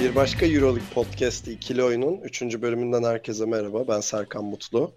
[0.00, 2.42] Bir başka Euroleague Podcast'i ikili oyunun 3.
[2.42, 3.88] bölümünden herkese merhaba.
[3.88, 4.92] Ben Serkan Mutlu.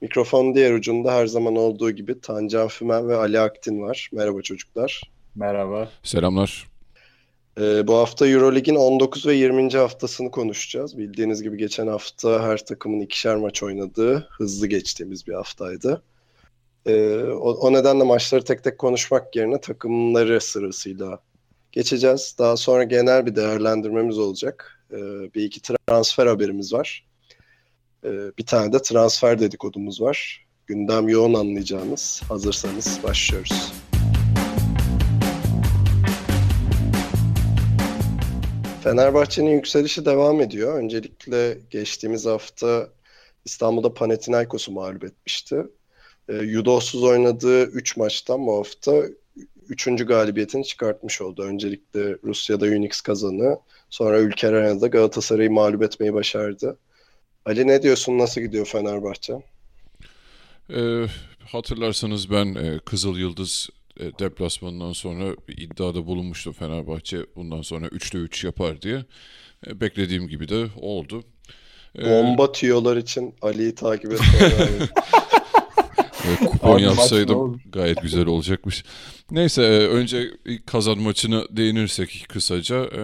[0.00, 4.10] Mikrofonun diğer ucunda her zaman olduğu gibi Tancan Fümen ve Ali Aktin var.
[4.12, 5.10] Merhaba çocuklar.
[5.34, 5.88] Merhaba.
[6.02, 6.68] Selamlar.
[7.60, 9.70] Ee, bu hafta Euroleague'in 19 ve 20.
[9.70, 10.98] haftasını konuşacağız.
[10.98, 16.02] Bildiğiniz gibi geçen hafta her takımın ikişer maç oynadığı hızlı geçtiğimiz bir haftaydı.
[16.86, 21.18] Ee, o, o nedenle maçları tek tek konuşmak yerine takımları sırasıyla
[21.72, 22.34] geçeceğiz.
[22.38, 24.84] Daha sonra genel bir değerlendirmemiz olacak.
[24.92, 24.96] Ee,
[25.34, 27.06] bir iki transfer haberimiz var.
[28.04, 30.46] Ee, bir tane de transfer dedikodumuz var.
[30.66, 32.22] Gündem yoğun anlayacağınız.
[32.28, 33.72] Hazırsanız başlıyoruz.
[38.82, 40.78] Fenerbahçe'nin yükselişi devam ediyor.
[40.78, 42.88] Öncelikle geçtiğimiz hafta
[43.44, 45.66] İstanbul'da Panathinaikos'u mağlup etmişti.
[46.28, 49.02] E, Yudos'uz oynadığı 3 maçtan bu hafta
[49.70, 50.06] 3.
[50.06, 51.42] galibiyetini çıkartmış oldu.
[51.42, 53.58] Öncelikle Rusya'da Unix kazanı,
[53.90, 56.78] sonra Ülker Arena'da Galatasaray'ı mağlup etmeyi başardı.
[57.44, 58.18] Ali ne diyorsun?
[58.18, 59.34] Nasıl gidiyor Fenerbahçe?
[60.70, 61.06] Ee,
[61.52, 63.68] hatırlarsanız ben e, Kızıl Yıldız
[64.00, 69.04] e, deplasmanından sonra bir iddiada bulunmuştum Fenerbahçe bundan sonra 3'te 3 yapar diye.
[69.66, 71.24] E, beklediğim gibi de oldu.
[71.98, 74.50] Ee, Bomba tüyolar için Ali'yi takip etmeye
[76.46, 78.84] kupon yapsaydım gayet güzel olacakmış.
[79.30, 80.30] Neyse e, önce
[80.66, 82.84] kazan maçına değinirsek kısaca.
[82.84, 83.02] E,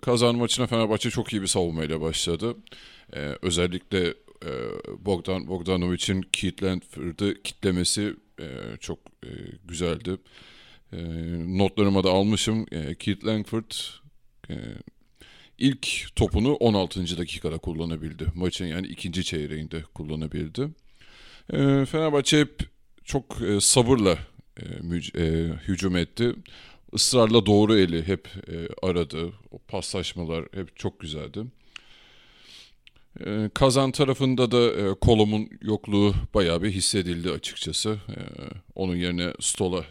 [0.00, 2.56] kazan maçına Fenerbahçe çok iyi bir savunmayla başladı.
[3.16, 4.08] E, özellikle
[4.44, 4.50] e,
[4.98, 8.46] Bogdan Bogdanovic'in Keith Landford'ı kitlemesi e,
[8.80, 9.30] çok e,
[9.64, 10.16] güzeldi.
[11.46, 12.66] Notlarıma da almışım.
[12.98, 13.70] Keith Langford
[15.58, 17.18] ilk topunu 16.
[17.18, 18.26] dakikada kullanabildi.
[18.34, 20.68] Maçın yani ikinci çeyreğinde kullanabildi.
[21.52, 22.60] E, Fenerbahçe hep
[23.04, 24.18] çok e, sabırla
[24.56, 24.64] e,
[25.22, 26.34] e, hücum etti.
[26.92, 28.28] Israrla doğru eli hep
[28.82, 29.32] aradı.
[29.50, 31.44] O paslaşmalar hep çok güzeldi.
[33.26, 37.90] E, kazan tarafında da e, Kolom'un yokluğu bayağı bir hissedildi açıkçası.
[37.90, 38.18] E,
[38.74, 39.84] onun yerine Stola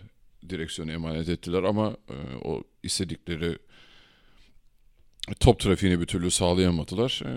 [0.50, 1.98] direksiyonu emanet ettiler ama
[2.44, 3.58] o istedikleri
[5.40, 7.22] top trafiğini bir türlü sağlayamadılar.
[7.26, 7.32] E,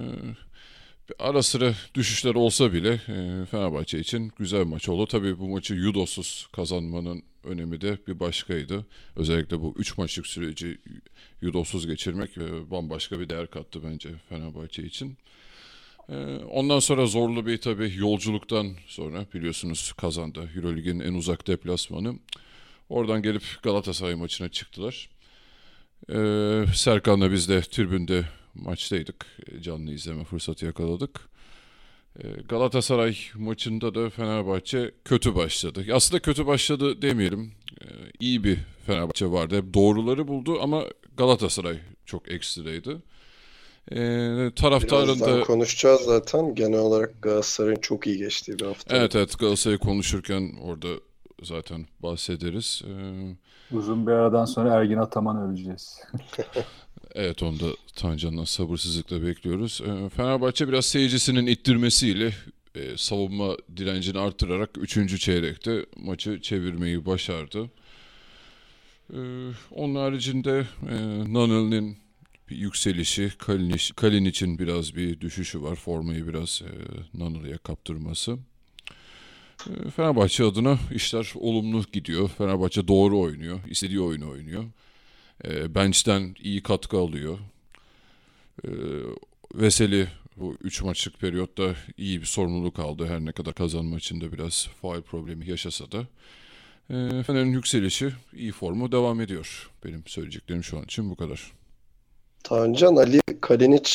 [1.18, 5.06] ara sıra düşüşler olsa bile e, Fenerbahçe için güzel maç oldu.
[5.06, 8.86] Tabii bu maçı Yudos'uz kazanmanın önemi de bir başkaydı.
[9.16, 10.78] Özellikle bu 3 maçlık süreci
[11.42, 15.16] Yudos'uz geçirmek e, bambaşka bir değer kattı bence Fenerbahçe için.
[16.50, 20.50] Ondan sonra zorlu bir tabii yolculuktan sonra biliyorsunuz kazandı.
[20.56, 22.14] Eurolig'in en uzak deplasmanı.
[22.88, 25.10] Oradan gelip Galatasaray maçına çıktılar.
[26.74, 29.26] Serkan'la biz de tribünde maçtaydık.
[29.60, 31.20] Canlı izleme fırsatı yakaladık.
[32.18, 35.84] Ee, Galatasaray maçında da Fenerbahçe kötü başladı.
[35.92, 37.52] Aslında kötü başladı demeyelim.
[37.82, 37.86] Ee,
[38.20, 39.56] iyi bir Fenerbahçe vardı.
[39.56, 40.84] Hep doğruları buldu ama
[41.16, 43.02] Galatasaray çok ekstraydı.
[43.92, 46.54] Ee, taraftarın da konuşacağız zaten.
[46.54, 48.96] Genel olarak Galatasaray'ın çok iyi geçtiği bir hafta.
[48.96, 50.88] Evet evet Galatasaray'ı konuşurken orada
[51.42, 52.82] zaten bahsederiz.
[52.86, 53.76] Ee...
[53.76, 56.00] Uzun bir aradan sonra Ergin Ataman öleceğiz.
[57.14, 57.66] evet onu da
[57.96, 59.80] Tancan'dan sabırsızlıkla bekliyoruz.
[59.86, 62.32] Ee, Fenerbahçe biraz seyircisinin ittirmesiyle
[62.74, 65.20] e, savunma direncini artırarak 3.
[65.20, 67.70] çeyrekte maçı çevirmeyi başardı.
[69.12, 69.16] Ee,
[69.70, 70.96] onun haricinde e,
[71.32, 71.96] Nanel'in
[72.50, 73.32] bir yükselişi,
[73.96, 75.74] Kalin için biraz bir düşüşü var.
[75.74, 76.70] Formayı biraz e,
[77.18, 78.38] Nanılı'ya kaptırması.
[79.66, 82.28] E, Fenerbahçe adına işler olumlu gidiyor.
[82.38, 83.60] Fenerbahçe doğru oynuyor.
[83.70, 84.64] istediği oyunu oynuyor.
[85.44, 87.38] E, bench'ten iyi katkı alıyor.
[88.64, 88.68] E,
[89.54, 93.06] Veseli bu 3 maçlık periyotta iyi bir sorumluluk aldı.
[93.06, 95.98] Her ne kadar kazan maçında biraz faal problemi yaşasa da.
[96.90, 99.70] E, Fener'in yükselişi, iyi formu devam ediyor.
[99.84, 101.52] Benim söyleyeceklerim şu an için bu kadar.
[102.42, 103.90] Tancan Ali Kalinic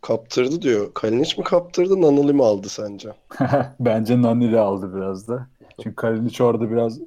[0.00, 0.94] kaptırdı diyor.
[0.94, 3.08] Kalinic mi kaptırdı, Nanili mi aldı sence?
[3.80, 5.48] Bence Nanili aldı biraz da.
[5.82, 6.98] Çünkü Kalinic orada biraz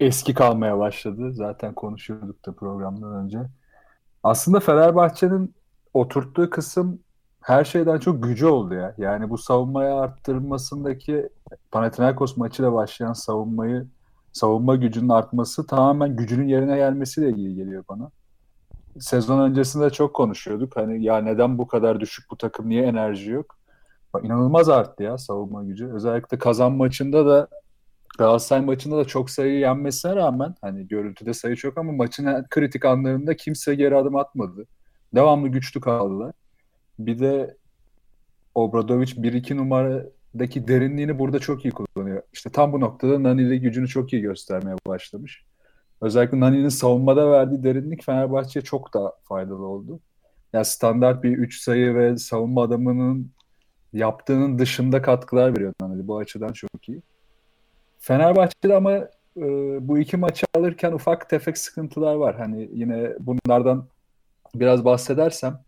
[0.00, 1.32] eski kalmaya başladı.
[1.32, 3.38] Zaten konuşuyorduk da programdan önce.
[4.22, 5.54] Aslında Fenerbahçe'nin
[5.94, 7.00] oturttuğu kısım
[7.40, 8.94] her şeyden çok gücü oldu ya.
[8.98, 11.28] Yani bu savunmaya arttırmasındaki
[11.70, 13.86] Panathinaikos maçıyla başlayan savunmayı
[14.32, 18.10] savunma gücünün artması tamamen gücünün yerine gelmesiyle ilgili geliyor bana.
[19.00, 20.76] sezon öncesinde çok konuşuyorduk.
[20.76, 23.56] Hani ya neden bu kadar düşük bu takım niye enerji yok?
[24.22, 25.92] İnanılmaz arttı ya savunma gücü.
[25.92, 27.48] Özellikle kazan maçında da
[28.18, 33.36] Galatasaray maçında da çok sayı yenmesine rağmen hani görüntüde sayı çok ama maçın kritik anlarında
[33.36, 34.66] kimse geri adım atmadı.
[35.14, 36.32] Devamlı güçlü kaldılar.
[36.98, 37.56] Bir de
[38.54, 42.22] Obradovic 1-2 numaradaki derinliğini burada çok iyi kullanıyor.
[42.32, 45.44] İşte tam bu noktada Nani gücünü çok iyi göstermeye başlamış.
[46.00, 50.00] Özellikle Nani'nin savunmada verdiği derinlik Fenerbahçe'ye çok da faydalı oldu.
[50.52, 53.30] Yani standart bir 3 sayı ve savunma adamının
[53.92, 56.08] yaptığının dışında katkılar veriyor Nani.
[56.08, 57.02] Bu açıdan çok iyi.
[57.98, 58.92] Fenerbahçe'de ama
[59.36, 59.42] e,
[59.88, 62.36] bu iki maçı alırken ufak tefek sıkıntılar var.
[62.36, 63.86] Hani yine bunlardan
[64.54, 65.60] biraz bahsedersem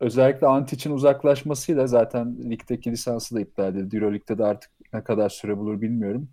[0.00, 3.96] özellikle Antic'in uzaklaşmasıyla zaten ligdeki lisansı da iptal edildi.
[3.96, 6.28] Euroleague'de de artık ne kadar süre bulur bilmiyorum.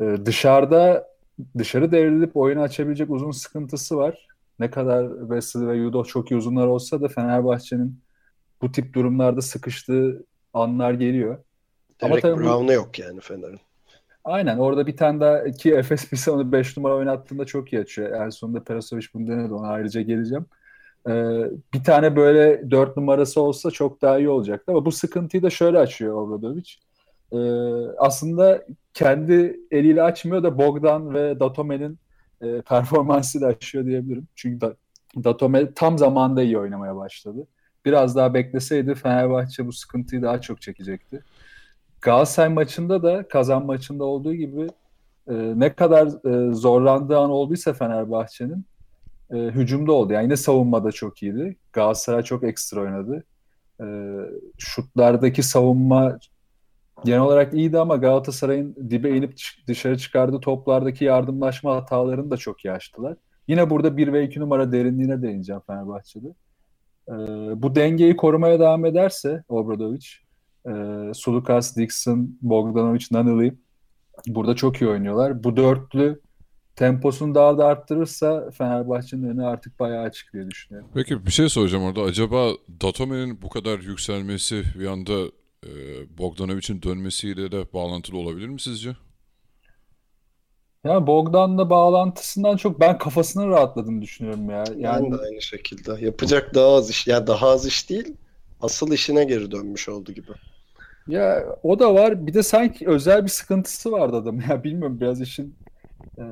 [0.00, 1.08] Ee, dışarıda
[1.58, 4.26] dışarı devrilip oyunu açabilecek uzun sıkıntısı var.
[4.58, 8.00] Ne kadar Wesley ve Yudo çok iyi uzunlar olsa da Fenerbahçe'nin
[8.62, 10.24] bu tip durumlarda sıkıştığı
[10.54, 11.38] anlar geliyor.
[12.02, 12.72] Derek Ama Brown'u bu...
[12.72, 13.60] yok yani Fener'in.
[14.26, 18.10] Aynen orada bir tane daha ki Efes bir onu 5 numara oynattığında çok iyi açıyor.
[18.26, 20.46] En sonunda Perasovic bunu denedi ona ayrıca geleceğim.
[21.08, 21.44] Ee,
[21.74, 25.78] bir tane böyle 4 numarası olsa çok daha iyi olacaktı ama bu sıkıntıyı da şöyle
[25.78, 26.70] açıyor Obradovic.
[27.32, 27.38] Ee,
[27.98, 28.64] aslında
[28.94, 31.98] kendi eliyle açmıyor da Bogdan ve Datome'nin
[32.42, 34.28] e, performansıyla açıyor diyebilirim.
[34.34, 34.76] Çünkü da,
[35.24, 37.46] Datome tam zamanda iyi oynamaya başladı.
[37.84, 41.24] Biraz daha bekleseydi Fenerbahçe bu sıkıntıyı daha çok çekecekti.
[42.06, 44.66] Galatasaray maçında da kazan maçında olduğu gibi
[45.28, 48.64] e, ne kadar e, zorlandığı an olduysa Fenerbahçe'nin
[49.30, 50.12] e, hücumda oldu.
[50.12, 51.56] Yani yine savunmada çok iyiydi.
[51.72, 53.24] Galatasaray çok ekstra oynadı.
[53.80, 53.86] E,
[54.58, 56.18] şutlardaki savunma
[57.04, 59.34] genel olarak iyiydi ama Galatasaray'ın dibe inip
[59.66, 63.16] dışarı çıkardığı toplardaki yardımlaşma hatalarını da çok iyi açtılar.
[63.48, 66.28] Yine burada 1 ve 2 numara derinliğine değineceğim Fenerbahçe'de.
[67.08, 67.12] E,
[67.62, 70.25] bu dengeyi korumaya devam ederse Obradovic
[70.66, 73.54] e, Sulukas, Dixon, Bogdanovic, Nanili
[74.26, 75.44] burada çok iyi oynuyorlar.
[75.44, 76.20] Bu dörtlü
[76.76, 80.90] temposunu daha da arttırırsa Fenerbahçe'nin önü artık bayağı açık diye düşünüyorum.
[80.94, 82.02] Peki bir şey soracağım orada.
[82.02, 82.50] Acaba
[82.82, 85.12] Datome'nin bu kadar yükselmesi bir anda
[85.64, 85.70] e,
[86.18, 88.96] Bogdanovic'in dönmesiyle de bağlantılı olabilir mi sizce?
[90.84, 94.64] Ya Bogdan'la bağlantısından çok ben kafasını rahatladığını düşünüyorum ya.
[94.76, 96.04] Yani ben de aynı şekilde.
[96.04, 97.06] Yapacak daha az iş.
[97.06, 98.14] Ya daha az iş değil.
[98.60, 100.32] Asıl işine geri dönmüş oldu gibi.
[101.08, 102.26] Ya o da var.
[102.26, 104.40] Bir de sanki özel bir sıkıntısı vardı adam.
[104.50, 105.54] Ya bilmiyorum biraz işin
[106.18, 106.24] e,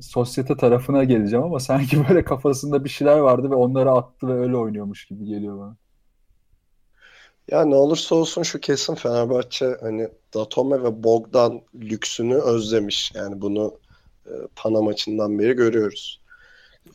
[0.00, 4.56] sosyete tarafına geleceğim ama sanki böyle kafasında bir şeyler vardı ve onları attı ve öyle
[4.56, 5.76] oynuyormuş gibi geliyor bana.
[7.50, 13.12] Ya ne olursa olsun şu kesin Fenerbahçe hani Datome ve Bogdan lüksünü özlemiş.
[13.14, 13.78] Yani bunu
[14.26, 16.20] e, Pana maçından beri görüyoruz.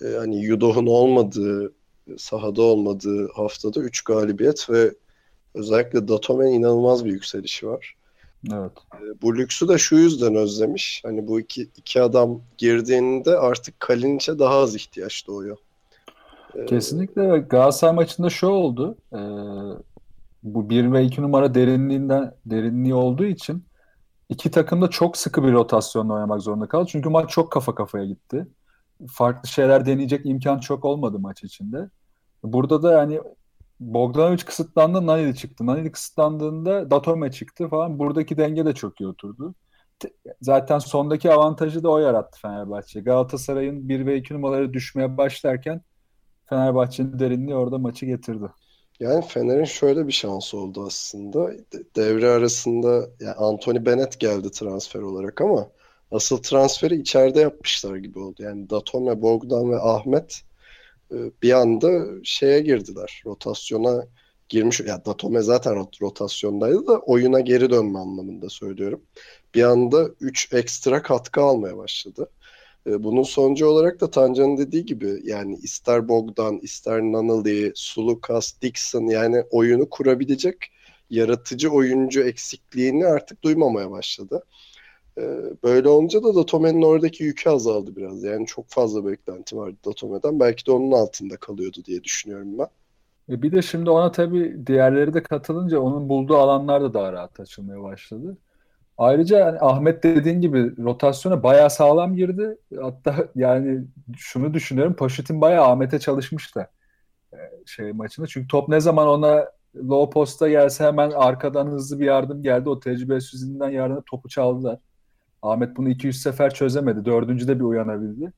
[0.01, 1.74] E, hani Yudoh'un olmadığı,
[2.18, 4.94] sahada olmadığı haftada 3 galibiyet ve
[5.57, 7.95] Özellikle Datome'nin inanılmaz bir yükselişi var.
[8.54, 8.71] Evet.
[8.95, 11.01] Ee, bu lüksü de şu yüzden özlemiş.
[11.06, 15.57] Hani bu iki, iki adam girdiğinde artık Kalinic'e daha az ihtiyaç doğuyor.
[16.56, 18.95] Ee, Kesinlikle Galatasaray maçında şu oldu.
[19.13, 19.18] Ee,
[20.44, 23.63] bu 1 ve 2 numara derinliğinden derinliği olduğu için
[24.30, 26.89] iki takım da çok sıkı bir rotasyonla oynamak zorunda kaldı.
[26.92, 28.48] Çünkü maç çok kafa kafaya gitti.
[29.07, 31.89] Farklı şeyler deneyecek imkan çok olmadı maç içinde.
[32.44, 33.21] Burada da yani
[33.79, 35.65] Bogdanovic kısıtlandı, Nanili çıktı.
[35.65, 38.00] Nanili kısıtlandığında Datome çıktı falan.
[38.00, 39.55] Buradaki denge de çok iyi oturdu.
[40.41, 43.01] Zaten sondaki avantajı da o yarattı Fenerbahçe.
[43.01, 45.81] Galatasaray'ın 1 ve 2 numaraları düşmeye başlarken
[46.46, 48.46] Fenerbahçe'nin derinliği orada maçı getirdi.
[49.00, 51.51] Yani Fener'in şöyle bir şansı oldu aslında.
[51.96, 55.67] Devre arasında yani Anthony Bennett geldi transfer olarak ama
[56.12, 58.43] asıl transferi içeride yapmışlar gibi oldu.
[58.43, 60.41] Yani Datome, Bogdan ve Ahmet
[61.12, 63.22] bir anda şeye girdiler.
[63.26, 64.08] Rotasyona
[64.50, 64.80] girmiş.
[64.80, 69.02] Ya Datome zaten rotasyondaydı da oyuna geri dönme anlamında söylüyorum.
[69.56, 72.30] Bir anda 3 ekstra katkı almaya başladı.
[72.88, 79.08] E, bunun sonucu olarak da Tancan'ın dediği gibi yani ister Bogdan, ister Nanali, Sulukas, Dixon
[79.08, 80.58] yani oyunu kurabilecek
[81.10, 84.44] yaratıcı oyuncu eksikliğini artık duymamaya başladı.
[85.17, 88.24] Ee, böyle olunca da Datome'nin oradaki yükü azaldı biraz.
[88.24, 90.39] Yani çok fazla beklenti vardı Datome'den.
[90.39, 92.67] Belki de onun altında kalıyordu diye düşünüyorum ben.
[93.29, 97.39] E bir de şimdi ona tabii diğerleri de katılınca onun bulduğu alanlar da daha rahat
[97.39, 98.38] açılmaya başladı.
[98.97, 102.57] Ayrıca yani Ahmet dediğin gibi rotasyona bayağı sağlam girdi.
[102.81, 103.83] Hatta yani
[104.17, 104.93] şunu düşünüyorum.
[104.95, 106.71] Paşit'in bayağı Ahmet'e çalışmış da
[107.33, 108.27] e, şey maçında.
[108.27, 109.45] Çünkü top ne zaman ona
[109.75, 112.69] low posta gelse hemen arkadan hızlı bir yardım geldi.
[112.69, 114.79] O tecrübesizliğinden yardım topu çaldılar.
[115.41, 117.06] Ahmet bunu 200 sefer çözemedi.
[117.06, 118.34] Dördüncüde bir uyanabildi.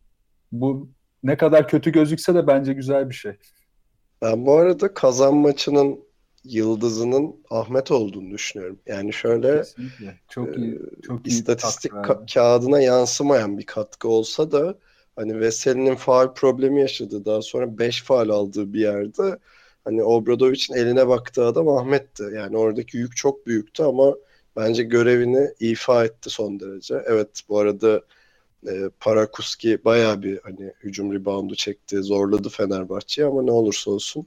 [0.51, 0.89] Bu
[1.23, 3.33] ne kadar kötü gözükse de bence güzel bir şey.
[4.21, 5.99] Ben bu arada kazan maçının
[6.43, 8.79] yıldızının Ahmet olduğunu düşünüyorum.
[8.87, 10.19] Yani şöyle Kesinlikle.
[10.29, 14.77] Çok iyi, e, çok iyi istatistik ka- kağıdına yansımayan bir katkı olsa da
[15.15, 19.39] hani Veseli'nin faal problemi yaşadığı daha sonra 5 faal aldığı bir yerde
[19.85, 22.23] hani Obradovic'in eline baktığı adam Ahmet'ti.
[22.35, 24.15] Yani oradaki yük çok büyüktü ama
[24.59, 27.03] bence görevini ifa etti son derece.
[27.05, 28.01] Evet bu arada
[28.67, 34.25] e, Parakuski bayağı bir hani hücum reboundu çekti, zorladı Fenerbahçe'yi ama ne olursa olsun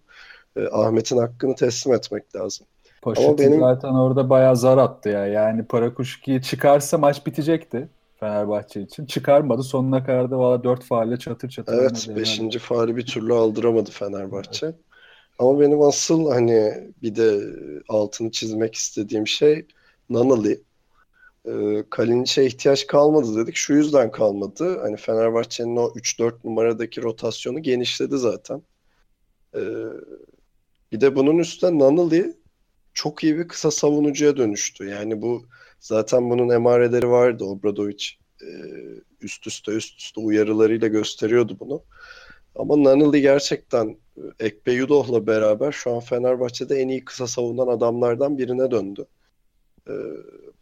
[0.57, 2.67] e, Ahmet'in hakkını teslim etmek lazım.
[3.03, 5.27] Poşeti benim- zaten orada bayağı zar attı ya.
[5.27, 7.89] Yani Parakuşki'yi çıkarsa maç bitecekti
[8.21, 9.07] Fenerbahçe için.
[9.07, 9.63] Çıkarmadı.
[9.63, 11.73] Sonuna kadar da valla 4 faalle çatır çatır.
[11.73, 12.21] Evet, oynadı.
[12.21, 12.59] 5.
[12.59, 14.73] faali bir türlü aldıramadı Fenerbahçe.
[15.39, 17.41] Ama benim asıl hani bir de
[17.89, 19.67] altını çizmek istediğim şey
[20.13, 20.63] Nanali.
[21.49, 23.57] Ee, Kalinic'e ihtiyaç kalmadı dedik.
[23.57, 24.81] Şu yüzden kalmadı.
[24.81, 28.63] Hani Fenerbahçe'nin o 3-4 numaradaki rotasyonu genişledi zaten.
[29.55, 29.61] Ee,
[30.93, 32.37] bir de bunun üstüne Nanali
[32.95, 34.89] çok iyi bir kısa savunucuya dönüştü.
[34.89, 35.47] Yani bu
[35.81, 37.45] zaten bunun emareleri vardı.
[37.45, 38.07] Obradovic
[38.43, 38.49] e,
[39.21, 41.83] üst üste üst üste uyarılarıyla gösteriyordu bunu.
[42.55, 48.39] Ama Nanili gerçekten e, Ekpe Yudoh'la beraber şu an Fenerbahçe'de en iyi kısa savunan adamlardan
[48.39, 49.07] birine döndü.
[49.89, 49.93] Ee,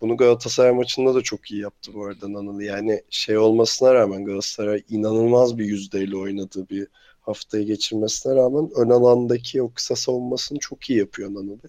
[0.00, 2.64] bunu Galatasaray maçında da çok iyi yaptı bu arada Nanili.
[2.64, 6.86] Yani şey olmasına rağmen Galatasaray inanılmaz bir yüzdeyle oynadığı bir
[7.20, 11.60] haftayı geçirmesine rağmen ön alandaki o kısa savunmasını çok iyi yapıyor Nanili.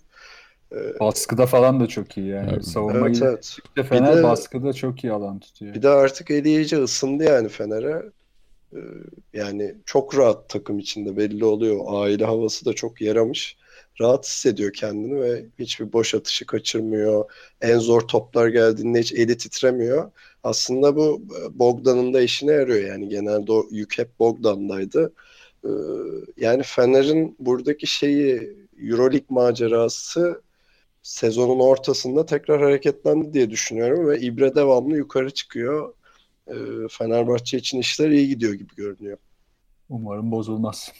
[0.71, 2.49] Ee, Baskıda falan da çok iyi yani.
[2.53, 2.65] Evet.
[2.65, 3.45] Savunmayı evet evet.
[3.45, 5.73] işte Fener de- baskıda çok iyi alan tutuyor.
[5.73, 8.03] Bir de artık eli iyice ısındı yani Fener'e.
[8.73, 8.79] Ee,
[9.33, 11.85] yani çok rahat takım içinde belli oluyor.
[11.87, 13.57] Aile havası da çok yaramış.
[14.01, 17.31] Rahat hissediyor kendini ve hiçbir boş atışı kaçırmıyor.
[17.61, 20.11] En zor toplar geldiğinde hiç eli titremiyor.
[20.43, 22.89] Aslında bu e, Bogdan'ın da işine yarıyor.
[22.89, 25.13] Yani genelde o yük hep Bogdan'daydı.
[25.65, 25.69] Ee,
[26.37, 30.41] yani Fener'in buradaki şeyi Euroleague macerası
[31.03, 35.93] sezonun ortasında tekrar hareketlendi diye düşünüyorum ve İbre devamlı yukarı çıkıyor.
[36.47, 36.53] Ee,
[36.91, 39.17] Fenerbahçe için işler iyi gidiyor gibi görünüyor.
[39.89, 40.91] Umarım bozulmaz.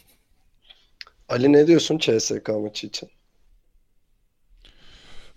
[1.32, 3.10] Ali ne diyorsun CSK maçı için?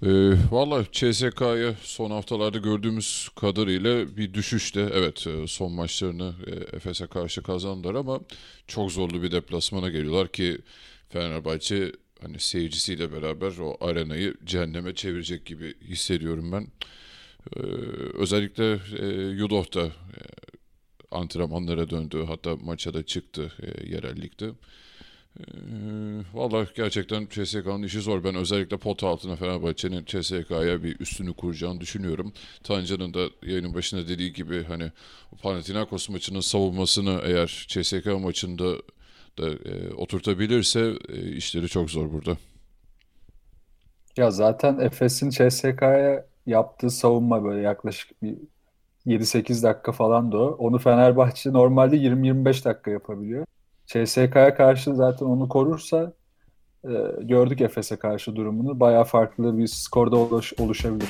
[0.02, 4.90] Ee, Valla CSK'ya son haftalarda gördüğümüz kadarıyla bir düşüşte.
[4.94, 8.20] Evet e, son maçlarını e, Efes'e karşı kazandılar ama
[8.66, 10.58] çok zorlu bir deplasmana geliyorlar ki
[11.08, 16.66] Fenerbahçe hani seyircisiyle beraber o arenayı cehenneme çevirecek gibi hissediyorum ben.
[17.56, 17.60] Ee,
[18.14, 19.92] özellikle e, Yudoh da e,
[21.10, 24.16] antrenmanlara döndü hatta maça da çıktı e, yerel.
[25.40, 25.44] Ee,
[26.34, 28.24] Valla gerçekten CSK'nın işi zor.
[28.24, 32.32] Ben özellikle pot altına Fenerbahçe'nin CSK'ya bir üstünü kuracağını düşünüyorum.
[32.62, 34.92] Tancan'ın da yayının başında dediği gibi hani
[35.42, 38.76] Panathinaikos maçının savunmasını eğer CSK maçında
[39.38, 42.36] da e, oturtabilirse e, işleri çok zor burada.
[44.16, 48.36] Ya zaten Efes'in CSK'ya yaptığı savunma böyle yaklaşık bir
[49.06, 50.46] 7-8 dakika falan da o.
[50.58, 53.46] Onu Fenerbahçe normalde 20-25 dakika yapabiliyor.
[53.86, 56.12] CSK'ya karşı zaten onu korursa
[56.84, 58.80] e, gördük Efes'e karşı durumunu.
[58.80, 61.08] Bayağı farklı bir skorda oluş, oluşabilir.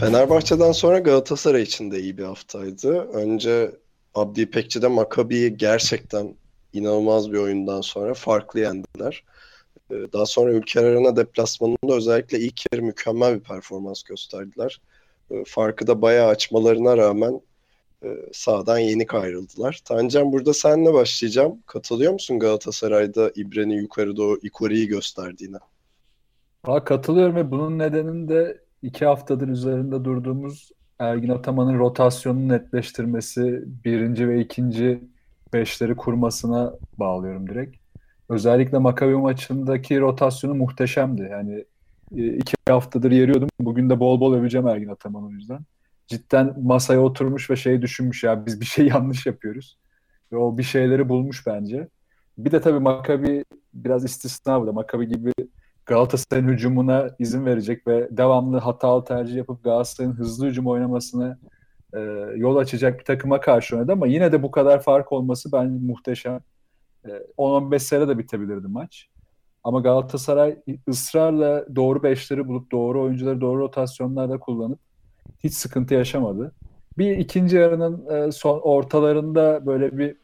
[0.00, 3.00] Fenerbahçe'den sonra Galatasaray için de iyi bir haftaydı.
[3.00, 3.70] Önce
[4.14, 6.34] Abdi İpekçi'de Maccabi'yi gerçekten
[6.72, 9.24] inanılmaz bir oyundan sonra farklı yendiler.
[9.90, 14.80] Ee, Daha sonra Ülker Arena deplasmanında özellikle ilk yarı mükemmel bir performans gösterdiler.
[15.30, 17.40] Ee, Farkı da bayağı açmalarına rağmen
[18.04, 19.80] e, sahadan yenik ayrıldılar.
[19.84, 21.62] Tancan burada seninle başlayacağım.
[21.66, 25.56] Katılıyor musun Galatasaray'da İbre'nin yukarıda o Ikori'yi gösterdiğine?
[26.64, 34.28] Aa, katılıyorum ve bunun nedenini de iki haftadır üzerinde durduğumuz Ergin Ataman'ın rotasyonunu netleştirmesi, birinci
[34.28, 35.00] ve ikinci
[35.52, 37.76] beşleri kurmasına bağlıyorum direkt.
[38.28, 41.28] Özellikle Maccabi maçındaki rotasyonu muhteşemdi.
[41.30, 41.64] Yani e,
[42.10, 43.48] iki haftadır yeriyordum.
[43.60, 45.60] Bugün de bol bol öveceğim Ergin Ataman'ı o yüzden.
[46.06, 49.78] Cidden masaya oturmuş ve şey düşünmüş ya biz bir şey yanlış yapıyoruz.
[50.32, 51.88] Ve o bir şeyleri bulmuş bence.
[52.38, 54.72] Bir de tabii Maccabi biraz istisna burada.
[54.72, 55.32] Maccabi gibi
[55.86, 61.38] Galatasaray'ın hücumuna izin verecek ve devamlı hatalı tercih yapıp Galatasaray'ın hızlı hücum oynamasına
[61.94, 62.00] e,
[62.36, 66.40] yol açacak bir takıma karşı oynadı ama yine de bu kadar fark olması bence muhteşem.
[67.04, 69.08] E, 10-15 sayıda da bitebilirdi maç.
[69.64, 70.56] Ama Galatasaray
[70.88, 74.78] ısrarla doğru beşleri bulup doğru oyuncuları doğru rotasyonlarda kullanıp
[75.44, 76.52] hiç sıkıntı yaşamadı.
[76.98, 80.16] Bir ikinci yarının e, son ortalarında böyle bir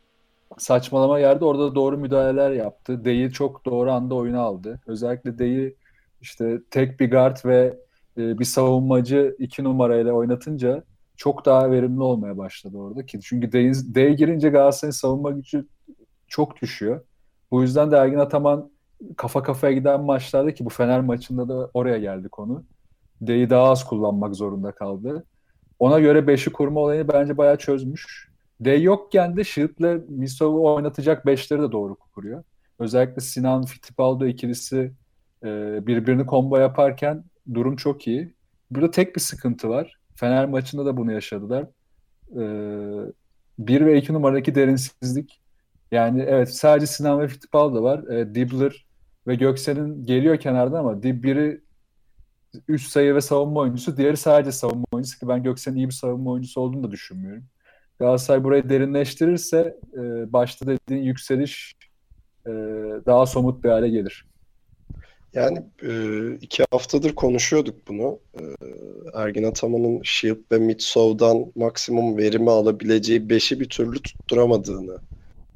[0.58, 3.04] saçmalama yerde orada da doğru müdahaleler yaptı.
[3.04, 4.80] Deyi çok doğru anda oyuna aldı.
[4.86, 5.76] Özellikle Deyi
[6.20, 7.78] işte tek bir guard ve
[8.18, 10.84] e, bir savunmacı iki numarayla oynatınca
[11.16, 13.20] çok daha verimli olmaya başladı orada ki.
[13.20, 13.52] Çünkü
[13.94, 15.66] D'ye girince Galatasaray'ın savunma gücü
[16.28, 17.04] çok düşüyor.
[17.50, 18.70] Bu yüzden de Ergin Ataman
[19.16, 22.64] kafa kafaya giden maçlarda ki bu Fener maçında da oraya geldi konu.
[23.26, 25.24] D'yi daha az kullanmak zorunda kaldı.
[25.78, 28.28] Ona göre 5'i kurma olayını bence bayağı çözmüş.
[28.60, 32.44] D yokken de Shield'le Misov'u oynatacak 5'leri de doğru kuruyor.
[32.78, 34.92] Özellikle Sinan Fittipaldo ikilisi
[35.44, 35.46] e,
[35.86, 37.24] birbirini combo yaparken
[37.54, 38.34] durum çok iyi.
[38.70, 39.96] Burada tek bir sıkıntı var.
[40.14, 41.66] Fener maçında da bunu yaşadılar.
[42.30, 42.42] E,
[43.58, 45.40] bir ve iki numaradaki derinsizlik.
[45.92, 48.04] Yani evet sadece Sinan ve Fittipaldo var.
[48.08, 48.85] E, Dibbler
[49.26, 51.60] ve Göksel'in geliyor kenardan ama biri
[52.68, 53.96] üst sayı ve savunma oyuncusu.
[53.96, 57.44] Diğeri sadece savunma oyuncusu ki ben Göksel'in iyi bir savunma oyuncusu olduğunu da düşünmüyorum.
[57.98, 61.74] Galatasaray burayı derinleştirirse e, başta dediğin yükseliş
[62.46, 62.50] e,
[63.06, 64.26] daha somut bir hale gelir.
[65.34, 65.90] Yani e,
[66.34, 68.18] iki haftadır konuşuyorduk bunu.
[69.14, 74.98] Ergin Ataman'ın Shield ve Mitsov'dan maksimum verimi alabileceği beşi bir türlü tutturamadığını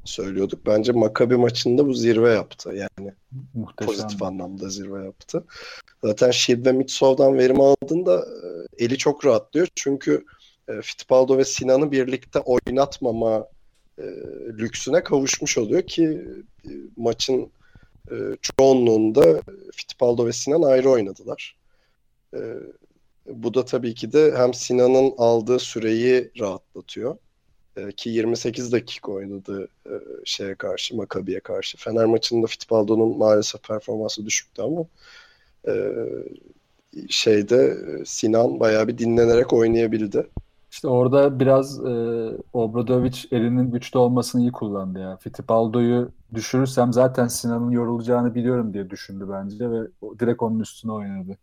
[0.03, 0.65] söylüyorduk.
[0.65, 2.73] Bence Makabi maçında bu zirve yaptı.
[2.73, 3.13] Yani
[3.53, 3.93] Muhteşem.
[3.93, 5.43] pozitif anlamda zirve yaptı.
[6.03, 8.17] Zaten Shield ve Mitsov'dan verim aldığında
[8.77, 9.67] e, eli çok rahatlıyor.
[9.75, 10.25] Çünkü
[10.67, 13.47] e, Fittipaldo ve Sinan'ı birlikte oynatmama
[13.97, 14.03] e,
[14.57, 16.21] lüksüne kavuşmuş oluyor ki
[16.65, 17.51] e, maçın
[18.11, 19.41] e, çoğunluğunda
[19.73, 21.55] Fittipaldo ve Sinan ayrı oynadılar.
[22.33, 22.39] E,
[23.25, 27.17] bu da tabii ki de hem Sinan'ın aldığı süreyi rahatlatıyor
[27.77, 29.93] e, ki 28 dakika oynadı e,
[30.25, 31.77] şeye karşı, Makabi'ye karşı.
[31.77, 34.85] Fener maçında Fittipaldo'nun maalesef performansı düşüktü ama
[35.67, 35.73] e,
[37.09, 40.27] şeyde Sinan bayağı bir dinlenerek oynayabildi.
[40.71, 41.91] İşte orada biraz e,
[42.53, 45.17] Obradovic elinin güçlü olmasını iyi kullandı ya.
[45.17, 49.79] Fittipaldo'yu düşürürsem zaten Sinan'ın yorulacağını biliyorum diye düşündü bence ve
[50.19, 51.37] direkt onun üstüne oynadı.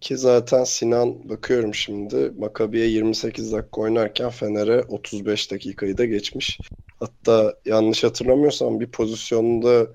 [0.00, 6.60] Ki zaten Sinan bakıyorum şimdi Makabi'ye 28 dakika oynarken Fener'e 35 dakikayı da geçmiş.
[7.00, 9.86] Hatta yanlış hatırlamıyorsam bir pozisyonda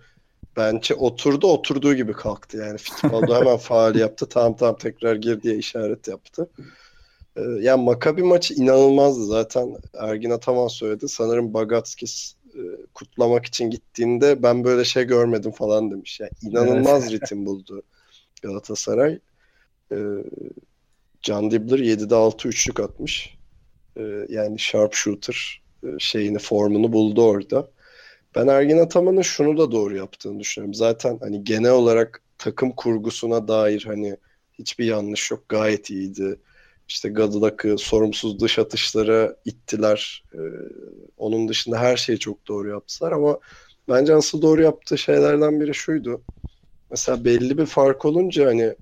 [0.57, 2.57] bence oturdu oturduğu gibi kalktı.
[2.57, 4.29] Yani Fittipaldo hemen faal yaptı.
[4.29, 6.49] Tamam tamam tekrar gir diye işaret yaptı.
[7.37, 9.77] Ee, yani Makabi maçı inanılmazdı zaten.
[9.93, 11.09] Ergin Ataman söyledi.
[11.09, 12.61] Sanırım Bagatskis e,
[12.93, 16.19] kutlamak için gittiğinde ben böyle şey görmedim falan demiş.
[16.19, 17.83] Yani inanılmaz ritim buldu
[18.41, 19.19] Galatasaray.
[21.21, 23.37] Can Dibbler 7'de 6 üçlük atmış.
[23.97, 27.71] Ee, yani sharpshooter e, şeyini formunu buldu orada.
[28.35, 30.73] Ben Ergin Ataman'ın şunu da doğru yaptığını düşünüyorum.
[30.73, 34.17] Zaten hani genel olarak takım kurgusuna dair hani
[34.53, 35.49] hiçbir yanlış yok.
[35.49, 36.39] Gayet iyiydi
[36.87, 40.25] işte Gadılak'ı sorumsuz dış atışlara ittiler.
[40.33, 40.37] Ee,
[41.17, 43.39] onun dışında her şeyi çok doğru yaptılar ama
[43.89, 46.21] bence asıl doğru yaptığı şeylerden biri şuydu.
[46.91, 48.75] Mesela belli bir fark olunca hani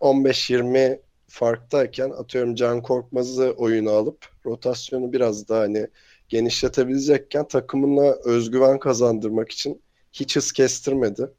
[0.00, 5.88] 15-20 farktayken atıyorum Can Korkmaz'ı oyunu alıp rotasyonu biraz daha hani
[6.28, 9.82] genişletebilecekken takımına özgüven kazandırmak için
[10.12, 11.30] hiç hız kestirmedi.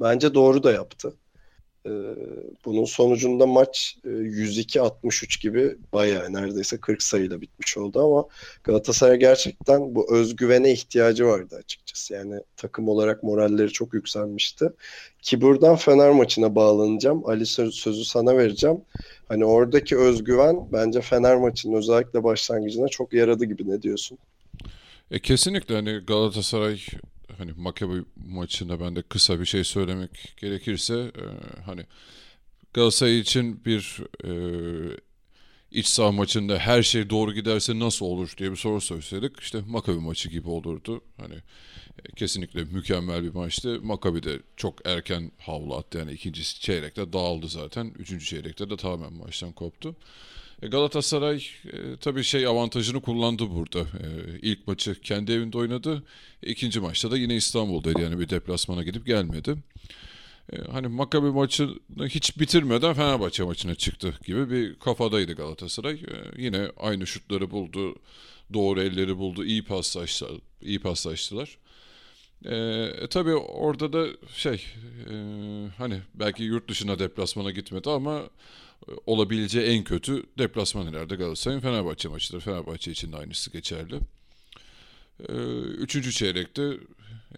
[0.00, 1.14] Bence doğru da yaptı.
[1.86, 1.90] Ee,
[2.64, 8.28] bunun sonucunda maç 102-63 e, gibi bayağı neredeyse 40 sayıyla bitmiş oldu ama
[8.64, 12.14] Galatasaray gerçekten bu özgüvene ihtiyacı vardı açıkçası.
[12.14, 14.70] Yani takım olarak moralleri çok yükselmişti.
[15.22, 17.26] Ki buradan Fener maçına bağlanacağım.
[17.26, 18.80] Ali sözü sana vereceğim.
[19.28, 24.18] Hani oradaki özgüven bence Fener maçının özellikle başlangıcına çok yaradı gibi ne diyorsun?
[25.10, 26.80] E kesinlikle hani Galatasaray
[27.38, 31.24] hani Maccabi maçında ben de kısa bir şey söylemek gerekirse e,
[31.62, 31.86] hani
[32.72, 34.30] Galatasaray için bir e,
[35.70, 39.98] iç saha maçında her şey doğru giderse nasıl olur diye bir soru sorsaydık işte Maccabi
[39.98, 41.00] maçı gibi olurdu.
[41.16, 41.34] Hani
[42.04, 43.80] e, kesinlikle mükemmel bir maçtı.
[43.82, 47.94] Maccabi de çok erken havlu attı yani ikinci çeyrekte dağıldı zaten.
[47.98, 49.96] Üçüncü çeyrekte de tamamen maçtan koptu.
[50.62, 51.36] E, Galatasaray
[51.72, 53.80] e, tabii şey avantajını kullandı burada.
[53.80, 56.02] E, ilk maçı kendi evinde oynadı.
[56.42, 59.56] İkinci maçta da yine İstanbul'daydı yani bir deplasmana gidip gelmedi.
[60.52, 66.00] E, hani Makabi maçını hiç bitirmeden Fenerbahçe maçına çıktı gibi bir kafadaydı Galatasaray.
[66.36, 67.96] Yine aynı şutları buldu,
[68.52, 70.32] doğru elleri buldu, iyi paslaştılar.
[70.62, 71.58] Iyi paslaştılar.
[72.44, 74.64] E, tabii orada da şey
[75.10, 75.14] e,
[75.78, 78.22] hani belki yurt dışına deplasmana gitmedi ama
[79.06, 82.40] olabileceği en kötü deplasman ileride Galatasaray'ın Fenerbahçe maçıdır.
[82.40, 84.00] Fenerbahçe için de aynısı geçerli.
[85.28, 86.62] Ee, üçüncü çeyrekte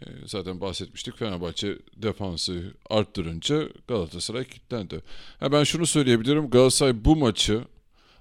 [0.00, 5.02] e, zaten bahsetmiştik Fenerbahçe defansı arttırınca Galatasaray kilitlendi.
[5.40, 7.64] Ha ben şunu söyleyebilirim Galatasaray bu maçı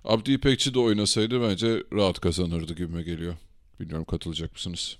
[0.04, 3.36] Abdi İpekçi de oynasaydı bence rahat kazanırdı gibime geliyor.
[3.80, 4.98] Bilmiyorum katılacak mısınız?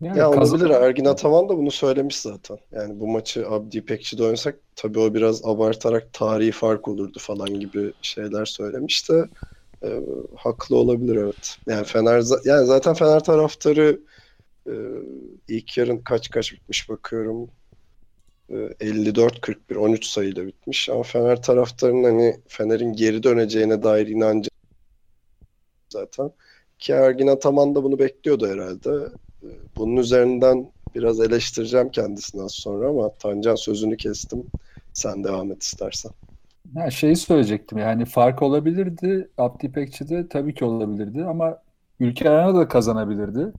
[0.00, 0.70] Yani ya olabilir.
[0.70, 2.58] Ergin Ataman da bunu söylemiş zaten.
[2.72, 7.92] Yani bu maçı Abdi İpekçi'de oynasak tabii o biraz abartarak tarihi fark olurdu falan gibi
[8.02, 9.28] şeyler söylemiş de
[9.82, 10.00] e,
[10.36, 11.56] haklı olabilir evet.
[11.68, 14.00] Yani Fener yani zaten Fener taraftarı
[14.66, 14.72] e,
[15.48, 17.50] ilk yarın kaç kaç bitmiş bakıyorum.
[18.48, 24.50] E, 54-41 13 sayıyla bitmiş ama Fener taraftarının hani Fener'in geri döneceğine dair inancı
[25.88, 26.30] zaten.
[26.78, 28.90] Ki Ergin Ataman da bunu bekliyordu herhalde.
[29.44, 34.44] E, bunun üzerinden biraz eleştireceğim kendisini az sonra ama Tancan sözünü kestim.
[34.92, 36.12] Sen devam et istersen.
[36.74, 39.28] Ha, şeyi söyleyecektim yani fark olabilirdi.
[39.38, 41.58] Abdi İpekçi'de tabii ki olabilirdi ama
[42.00, 43.52] Ülker Arena da kazanabilirdi.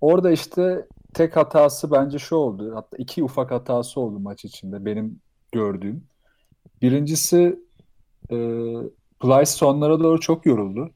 [0.00, 2.72] Orada işte tek hatası bence şu oldu.
[2.74, 5.20] Hatta iki ufak hatası oldu maç içinde benim
[5.52, 6.04] gördüğüm.
[6.82, 7.58] Birincisi
[8.30, 8.36] e,
[9.20, 10.90] Plyce sonlara doğru çok yoruldu.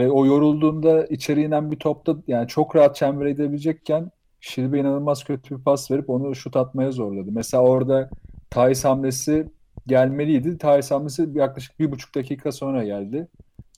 [0.00, 4.10] Ve o yorulduğunda içeri inen bir topta yani çok rahat çembere gidebilecekken
[4.40, 7.28] Şilbe inanılmaz kötü bir pas verip onu şut atmaya zorladı.
[7.32, 8.10] Mesela orada
[8.50, 9.46] Thais hamlesi
[9.86, 10.58] gelmeliydi.
[10.58, 13.28] Thais hamlesi yaklaşık bir buçuk dakika sonra geldi.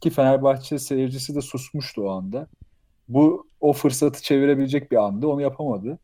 [0.00, 2.46] Ki Fenerbahçe seyircisi de susmuştu o anda.
[3.08, 5.26] Bu o fırsatı çevirebilecek bir andı.
[5.26, 5.98] Onu yapamadı.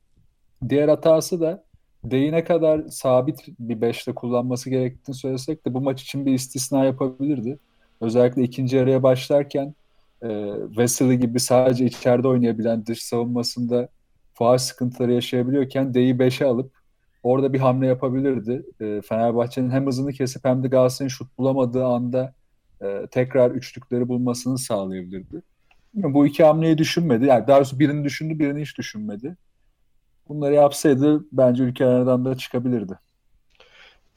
[0.69, 1.65] Diğer hatası da
[2.05, 7.59] değine kadar sabit bir beşle kullanması gerektiğini söylesek de bu maç için bir istisna yapabilirdi.
[8.01, 9.75] Özellikle ikinci yarıya başlarken
[10.23, 13.89] e, Wesley gibi sadece içeride oynayabilen dış savunmasında
[14.35, 16.73] faal sıkıntıları yaşayabiliyorken D'yi 5'e alıp
[17.23, 18.63] orada bir hamle yapabilirdi.
[18.81, 22.35] E, Fenerbahçe'nin hem hızını kesip hem de Galatasaray'ın şut bulamadığı anda
[22.83, 25.43] e, tekrar üçlükleri bulmasını sağlayabilirdi.
[25.95, 27.27] Bu iki hamleyi düşünmedi.
[27.27, 29.37] Yani daha doğrusu birini düşündü, birini hiç düşünmedi.
[30.29, 32.99] Bunları yapsaydı bence ülke aradan da çıkabilirdi.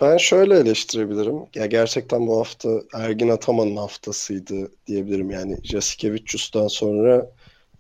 [0.02, 1.36] Ben şöyle eleştirebilirim.
[1.56, 5.32] Ya gerçekten bu hafta Ergin Ataman'ın haftasıydı diyebilirim.
[5.32, 7.32] Yani Jasikevicius'tan sonra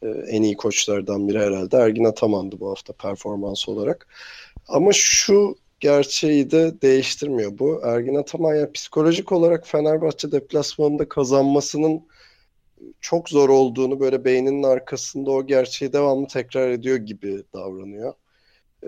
[0.01, 4.07] e, en iyi koçlardan biri herhalde Ergin Ataman'dı bu hafta performans olarak.
[4.67, 7.81] Ama şu gerçeği de değiştirmiyor bu.
[7.83, 12.01] Ergin Ataman yani psikolojik olarak Fenerbahçe deplasmanında kazanmasının
[13.01, 18.13] çok zor olduğunu böyle beyninin arkasında o gerçeği devamlı tekrar ediyor gibi davranıyor.
[18.83, 18.87] Ee,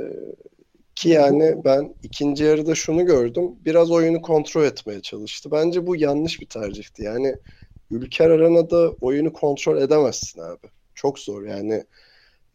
[0.96, 3.52] ki yani ben ikinci yarıda şunu gördüm.
[3.66, 5.52] Biraz oyunu kontrol etmeye çalıştı.
[5.52, 7.04] Bence bu yanlış bir tercihti.
[7.04, 7.36] Yani
[7.92, 10.68] Ülker Arena'da oyunu kontrol edemezsin abi.
[10.96, 11.84] Çok zor yani.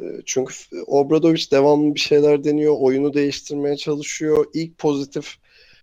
[0.01, 0.55] Ee, çünkü
[0.87, 2.74] Obradoviç devamlı bir şeyler deniyor.
[2.79, 4.46] Oyunu değiştirmeye çalışıyor.
[4.55, 5.35] İlk pozitif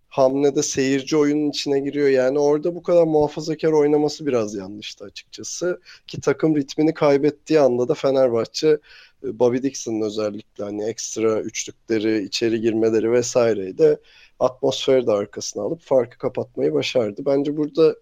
[0.09, 2.09] hamlede seyirci oyunun içine giriyor.
[2.09, 5.81] Yani orada bu kadar muhafazakar oynaması biraz yanlıştı açıkçası.
[6.07, 8.77] Ki takım ritmini kaybettiği anda da Fenerbahçe
[9.23, 13.99] e, Bobby Dixon'ın özellikle hani ekstra üçlükleri, içeri girmeleri vesaireyi de
[14.39, 17.21] atmosferi de arkasına alıp farkı kapatmayı başardı.
[17.25, 17.95] Bence burada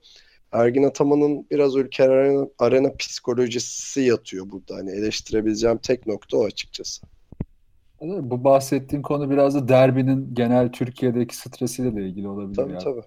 [0.51, 4.75] Ergin Ataman'ın biraz ülke arena, arena psikolojisi yatıyor burada.
[4.75, 7.12] Hani eleştirebileceğim tek nokta o açıkçası.
[8.03, 12.55] Bu bahsettiğim konu biraz da derbinin genel Türkiye'deki stresiyle de ilgili olabilir.
[12.55, 12.83] Tabii yani.
[12.83, 13.01] tabii.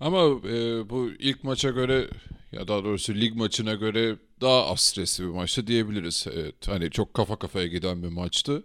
[0.00, 0.18] Ama
[0.48, 2.08] e, bu ilk maça göre
[2.52, 6.26] ya daha doğrusu lig maçına göre daha az stresli bir maçtı diyebiliriz.
[6.34, 8.62] Evet, hani çok kafa kafaya giden bir maçtı.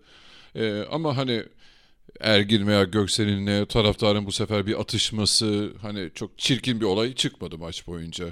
[0.56, 1.44] E, ama hani
[2.20, 7.88] Ergin veya Göksel'in taraftarın bu sefer bir atışması hani çok çirkin bir olay çıkmadı maç
[7.88, 8.26] boyunca.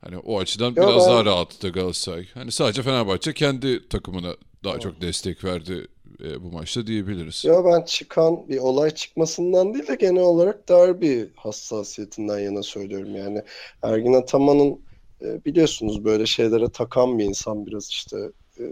[0.00, 1.12] Hani o açıdan ya biraz ben...
[1.12, 2.26] daha rahattı Galatasaray.
[2.34, 4.82] Hani sadece Fenerbahçe kendi takımına daha evet.
[4.82, 5.86] çok destek verdi
[6.24, 7.44] e, bu maçta diyebiliriz.
[7.44, 13.16] Ya ben çıkan bir olay çıkmasından değil de genel olarak derbi hassasiyetinden yana söylüyorum.
[13.16, 13.42] Yani
[13.82, 14.80] Ergin Ataman'ın
[15.22, 18.16] e, biliyorsunuz böyle şeylere takan bir insan biraz işte
[18.58, 18.64] e,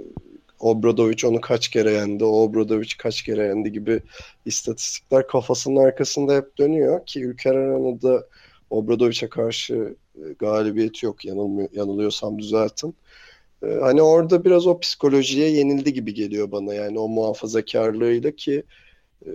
[0.60, 2.52] Obradoviç onu kaç kere yendi, o
[2.98, 4.02] kaç kere yendi gibi
[4.44, 8.26] istatistikler kafasının arkasında hep dönüyor ki Ülker Arena'da
[8.70, 12.94] Obradoviç'e karşı e, galibiyeti yok yanılmıyor, yanılıyorsam düzeltin.
[13.62, 18.62] Ee, hani orada biraz o psikolojiye yenildi gibi geliyor bana yani o muhafazakarlığıyla ki
[19.26, 19.30] e,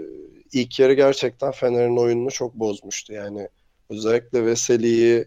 [0.53, 3.13] ilk yarı gerçekten Fener'in oyununu çok bozmuştu.
[3.13, 3.47] Yani
[3.89, 5.25] özellikle Veseli'yi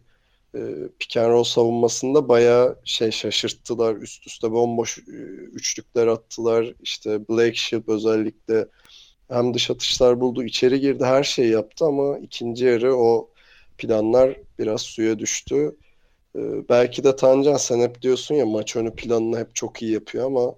[0.55, 0.61] e,
[0.99, 3.97] pick and roll savunmasında bayağı şey şaşırttılar.
[3.97, 5.13] Üst üste bomboş e,
[5.53, 6.75] üçlükler attılar.
[6.83, 8.69] İşte Blake Shield özellikle
[9.29, 13.31] hem dış atışlar buldu, içeri girdi, her şeyi yaptı ama ikinci yarı o
[13.79, 15.77] planlar biraz suya düştü.
[16.37, 20.27] Ee, belki de Tancan sen hep diyorsun ya maç önü planını hep çok iyi yapıyor
[20.27, 20.55] ama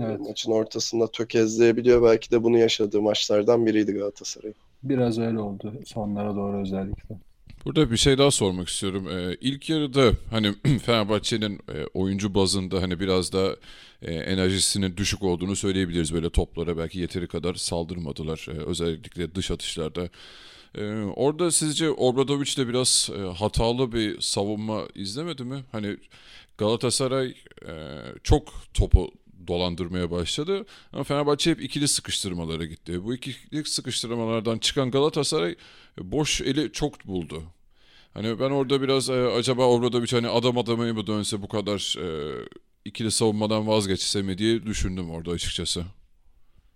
[0.00, 0.20] evet.
[0.20, 2.02] maçın ortasında tökezleyebiliyor.
[2.02, 4.52] Belki de bunu yaşadığı maçlardan biriydi Galatasaray.
[4.82, 7.16] Biraz öyle oldu sonlara doğru özellikle.
[7.64, 9.08] Burada bir şey daha sormak istiyorum.
[9.08, 13.56] Ee, ilk yarıda hani Fenerbahçe'nin e, oyuncu bazında hani biraz da
[14.02, 16.14] e, enerjisinin düşük olduğunu söyleyebiliriz.
[16.14, 18.46] Böyle toplara belki yeteri kadar saldırmadılar.
[18.48, 20.08] E, özellikle dış atışlarda.
[20.74, 25.64] Ee, orada sizce Obradoviç de biraz e, hatalı bir savunma izlemedi mi?
[25.72, 25.96] Hani
[26.58, 27.34] Galatasaray
[27.68, 27.72] e,
[28.22, 29.10] çok topu
[29.46, 30.66] dolandırmaya başladı.
[30.92, 33.04] Ama Fenerbahçe hep ikili sıkıştırmalara gitti.
[33.04, 35.56] Bu ikili sıkıştırmalardan çıkan Galatasaray
[36.00, 37.42] e, boş eli çok buldu.
[38.14, 42.38] Hani ben orada biraz e, acaba Obradoviç hani adam adamı mı dönse bu kadar e,
[42.84, 45.84] ikili savunmadan vazgeçse mi diye düşündüm orada açıkçası.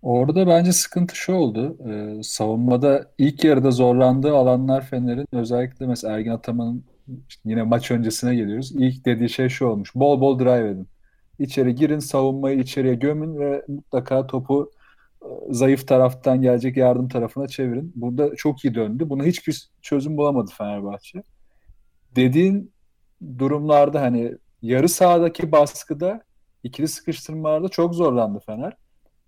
[0.03, 1.77] Orada bence sıkıntı şu oldu.
[1.89, 6.85] Ee, savunmada ilk yarıda zorlandığı alanlar Fener'in özellikle mesela Ergin Ataman'ın
[7.29, 8.71] işte yine maç öncesine geliyoruz.
[8.71, 9.95] İlk dediği şey şu olmuş.
[9.95, 10.87] Bol bol drive edin.
[11.39, 14.71] İçeri girin, savunmayı içeriye gömün ve mutlaka topu
[15.21, 17.93] e, zayıf taraftan gelecek yardım tarafına çevirin.
[17.95, 19.09] Burada çok iyi döndü.
[19.09, 21.23] Buna hiçbir çözüm bulamadı Fenerbahçe.
[22.15, 22.71] Dediğin
[23.39, 26.23] durumlarda hani yarı sahadaki baskıda
[26.63, 28.82] ikili sıkıştırmalarda çok zorlandı Fener.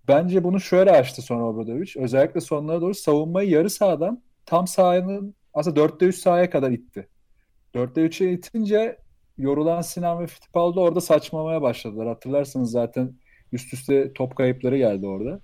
[0.08, 1.96] Bence bunu şöyle açtı sonra Obradoviç.
[1.96, 7.08] Özellikle sonlara doğru savunmayı yarı sahadan tam sahanın aslında 4'te 3 sahaya kadar itti.
[7.74, 8.98] 4'te 3'e itince
[9.38, 12.08] yorulan Sinan ve Fittipaldi orada saçmamaya başladılar.
[12.08, 13.14] Hatırlarsanız zaten
[13.52, 15.40] üst üste top kayıpları geldi orada.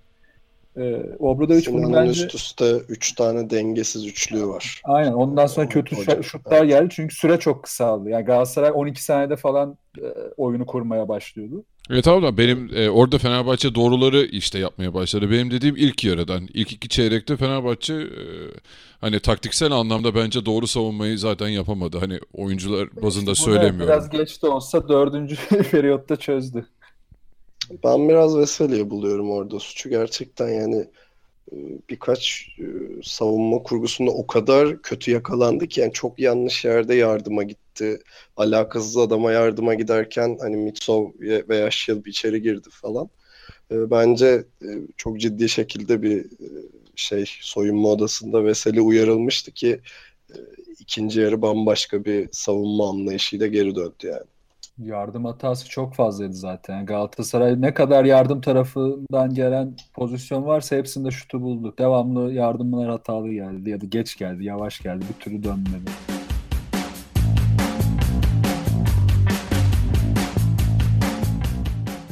[0.76, 2.10] Ee, Obradoviç bunu bence...
[2.10, 4.82] üst üste 3 tane dengesiz üçlüğü var.
[4.84, 5.12] Aynen.
[5.12, 8.08] Ondan sonra kötü hocam, şut- şutlar geldi çünkü süre çok kısaldı.
[8.08, 10.06] Yani Galatasaray 12 saniyede falan e,
[10.36, 11.64] oyunu kurmaya başlıyordu.
[11.90, 15.30] Evet da benim e, orada Fenerbahçe doğruları işte yapmaya başladı.
[15.30, 16.48] Benim dediğim ilk yarıdan.
[16.54, 18.24] ilk iki çeyrekte Fenerbahçe e,
[19.00, 21.98] hani taktiksel anlamda bence doğru savunmayı zaten yapamadı.
[21.98, 23.92] Hani oyuncular bazında İşte evet, söylemiyorum.
[23.92, 25.36] Biraz geç de olsa dördüncü
[25.70, 26.66] periyotta çözdü.
[27.84, 29.88] Ben biraz Veseli'ye buluyorum orada suçu.
[29.90, 30.76] Gerçekten yani
[31.52, 31.56] e,
[31.90, 32.64] birkaç e,
[33.02, 38.02] savunma kurgusunda o kadar kötü yakalandı ki yani çok yanlış yerde yardıma gitti.
[38.36, 43.10] Alakasız adama yardıma giderken hani Mitsov veya Şilb içeri girdi falan.
[43.70, 44.44] E, Bence
[44.96, 46.26] çok ciddi şekilde bir
[46.96, 49.80] şey soyunma odasında Veseli uyarılmıştı ki
[50.78, 54.24] ikinci yarı bambaşka bir savunma anlayışıyla geri döndü yani.
[54.78, 56.86] Yardım hatası çok fazlaydı zaten.
[56.86, 61.74] Galatasaray ne kadar yardım tarafından gelen pozisyon varsa hepsinde şutu buldu.
[61.78, 65.04] Devamlı yardımlar hatalı geldi ya da geç geldi, yavaş geldi.
[65.14, 65.90] Bir türlü dönmedi.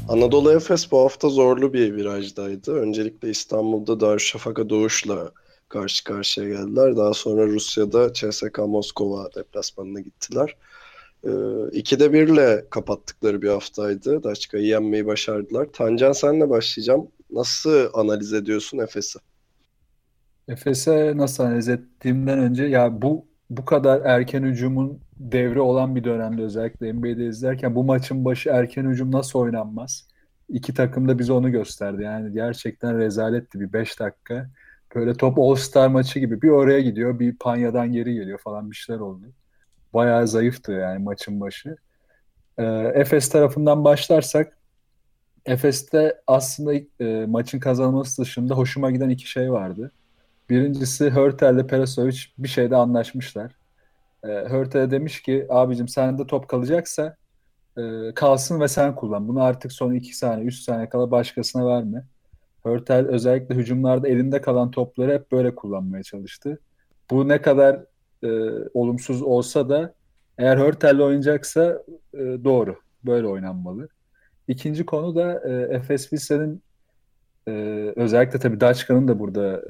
[0.08, 2.72] Anadolu Efes bu hafta zorlu bir virajdaydı.
[2.72, 5.30] Öncelikle İstanbul'da Darüşşafaka Doğuş'la
[5.68, 6.96] karşı karşıya geldiler.
[6.96, 10.56] Daha sonra Rusya'da CSKA Moskova deplasmanına gittiler.
[11.24, 11.30] Ee,
[11.72, 14.22] ikide birle kapattıkları bir haftaydı.
[14.22, 15.66] Daçka'yı yenmeyi başardılar.
[15.72, 17.08] Tancan senle başlayacağım.
[17.30, 19.18] Nasıl analiz ediyorsun Efes'i?
[20.48, 26.42] Efes'e nasıl analiz ettiğimden önce ya bu bu kadar erken hücumun devri olan bir dönemde
[26.42, 30.08] özellikle NBA'de izlerken bu maçın başı erken hücum nasıl oynanmaz?
[30.48, 32.02] İki takım da bize onu gösterdi.
[32.02, 34.50] Yani gerçekten rezaletti bir 5 dakika.
[34.94, 39.00] Böyle top All-Star maçı gibi bir oraya gidiyor, bir Panya'dan geri geliyor falan bir şeyler
[39.00, 39.26] oldu.
[39.94, 41.76] Bayağı zayıftı yani maçın başı.
[42.58, 44.56] Ee, Efes tarafından başlarsak
[45.46, 49.92] Efes'te aslında e, maçın kazanması dışında hoşuma giden iki şey vardı.
[50.50, 53.52] Birincisi Hörtel ile Perasovic bir şeyde anlaşmışlar.
[54.24, 57.16] E, Hörtel demiş ki abicim sende top kalacaksa
[57.78, 59.28] e, kalsın ve sen kullan.
[59.28, 62.04] Bunu artık son 2 saniye 3 saniye kala başkasına verme.
[62.62, 66.58] Hörtel özellikle hücumlarda elinde kalan topları hep böyle kullanmaya çalıştı.
[67.10, 67.84] Bu ne kadar
[68.24, 68.28] e,
[68.74, 69.94] olumsuz olsa da
[70.38, 71.82] eğer Hörtel'le oynayacaksa
[72.14, 72.76] e, doğru.
[73.04, 73.88] Böyle oynanmalı.
[74.48, 76.62] İkinci konu da e, Efes Pilsen'in
[77.48, 77.52] e,
[77.96, 79.62] özellikle tabii Daçka'nın da burada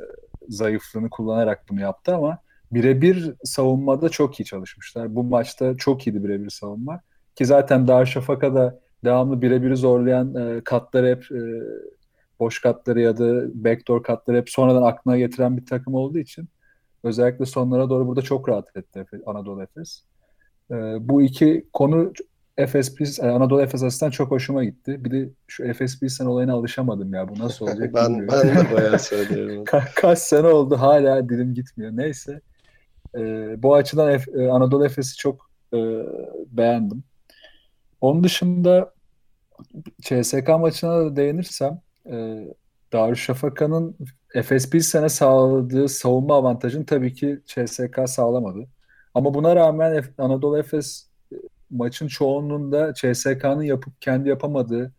[0.49, 2.39] zayıflığını kullanarak bunu yaptı ama
[2.73, 5.15] birebir savunmada çok iyi çalışmışlar.
[5.15, 7.01] Bu maçta çok iyiydi birebir savunma.
[7.37, 11.41] Ki zaten Darüşşafaka'da devamlı birebiri zorlayan e, katları hep e,
[12.41, 16.49] boş katları ya da backdoor katları hep sonradan aklına getiren bir takım olduğu için
[17.03, 20.03] özellikle sonlara doğru burada çok rahat etti Anadolu Efes.
[20.71, 20.75] E,
[21.09, 22.13] bu iki konu
[22.57, 25.05] Efes Pilsen, Anadolu Efes açısından çok hoşuma gitti.
[25.05, 27.29] Bir de şu Efes Pilsen olayına alışamadım ya.
[27.29, 28.39] Bu nasıl olacak ben, bilmiyorum.
[28.45, 29.65] ben de bayağı söylüyorum.
[29.65, 31.93] Ka- kaç sene oldu hala dilim gitmiyor.
[31.95, 32.41] Neyse.
[33.17, 35.79] Ee, bu açıdan Ef- Anadolu Efes'i çok e,
[36.47, 37.05] beğendim.
[38.01, 38.95] Onun dışında
[40.03, 42.47] CSK maçına da değinirsem e,
[42.93, 43.97] Darüşşafaka'nın
[44.35, 48.67] Efes Pilsen'e sağladığı savunma avantajını tabii ki CSK sağlamadı.
[49.15, 51.11] Ama buna rağmen Anadolu Efes
[51.71, 54.93] maçın çoğunluğunda CSK'nın yapıp kendi yapamadığı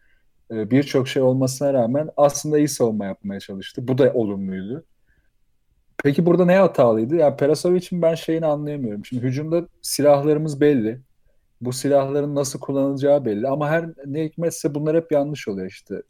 [0.51, 3.87] e, birçok şey olmasına rağmen aslında iyi savunma yapmaya çalıştı.
[3.87, 4.85] Bu da olumluydu.
[6.03, 7.15] Peki burada ne hatalıydı?
[7.15, 9.05] Ya Perasovic'in ben şeyini anlayamıyorum.
[9.05, 11.01] Şimdi hücumda silahlarımız belli.
[11.61, 13.47] Bu silahların nasıl kullanılacağı belli.
[13.47, 16.01] Ama her ne hikmetse bunlar hep yanlış oluyor işte.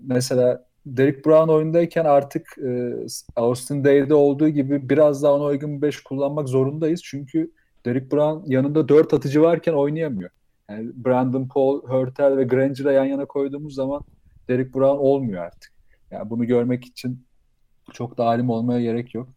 [0.00, 2.92] Mesela Derek Brown oyundayken artık e,
[3.36, 7.00] Austin Day'de olduğu gibi biraz daha ona uygun bir 5 kullanmak zorundayız.
[7.04, 7.50] Çünkü
[7.86, 10.30] Derek Brown yanında 4 atıcı varken oynayamıyor.
[10.70, 14.02] Yani Brandon Paul, Hurtel ve Granger'ı yan yana koyduğumuz zaman
[14.48, 15.72] Derek Brown olmuyor artık.
[16.10, 17.22] Yani bunu görmek için
[17.92, 19.28] çok da alim olmaya gerek yok.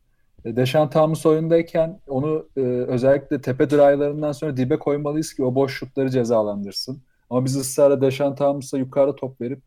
[0.46, 5.74] E, Deşan Thomas oyundayken onu e, özellikle tepe drive'larından sonra dibe koymalıyız ki o boş
[5.74, 7.02] şutları cezalandırsın.
[7.30, 9.62] Ama biz ısrarla Deşan Thomas'a yukarı top verip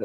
[0.00, 0.04] e,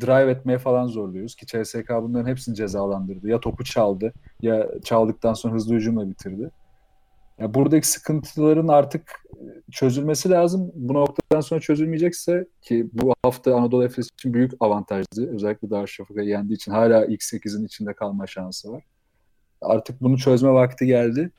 [0.00, 3.28] drive etmeye falan zorluyoruz ki CSK bunların hepsini cezalandırdı.
[3.28, 6.50] Ya topu çaldı ya çaldıktan sonra hızlı hücumla bitirdi.
[7.38, 10.72] Ya buradaki sıkıntıların artık e, çözülmesi lazım.
[10.74, 15.34] Bu noktadan sonra çözülmeyecekse ki bu hafta Anadolu Efes için büyük avantajlı.
[15.34, 18.84] Özellikle Darüşşafaka'yı yendiği için hala ilk 8'in içinde kalma şansı var.
[19.60, 21.30] Artık bunu çözme vakti geldi.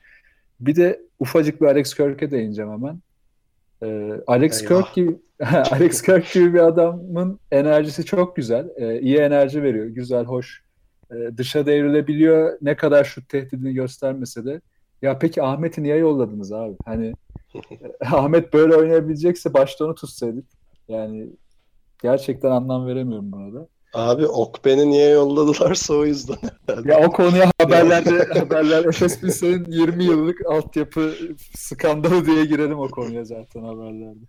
[0.60, 3.00] Bir de ufacık bir Alex Kirk'e değineceğim hemen.
[3.82, 4.82] Ee, Alex Eyvah.
[4.82, 5.18] Kirk gibi
[5.70, 8.68] Alex Kirk gibi bir adamın enerjisi çok güzel.
[8.76, 9.86] Ee, iyi enerji veriyor.
[9.86, 10.62] Güzel, hoş.
[11.12, 12.58] Ee, dışa devrilebiliyor.
[12.62, 14.60] Ne kadar şut tehdidini göstermese de.
[15.02, 16.76] Ya peki Ahmet'i niye yolladınız abi?
[16.84, 17.12] Hani
[18.00, 20.44] Ahmet böyle oynayabilecekse başta onu tutsaydık.
[20.88, 21.30] Yani
[22.02, 23.68] gerçekten anlam veremiyorum buna da.
[23.94, 26.92] Abi Okben'i niye yolladılarsa o yüzden herhalde.
[26.92, 31.14] Ya o konuya haberlerde haberler Efes Pilsen'in 20 yıllık altyapı
[31.56, 34.24] skandalı diye girelim o konuya zaten haberlerde.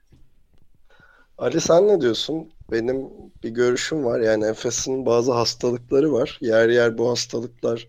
[1.37, 2.49] Ali sen ne diyorsun?
[2.71, 3.09] Benim
[3.43, 4.19] bir görüşüm var.
[4.19, 6.37] Yani Efes'in bazı hastalıkları var.
[6.41, 7.87] Yer yer bu hastalıklar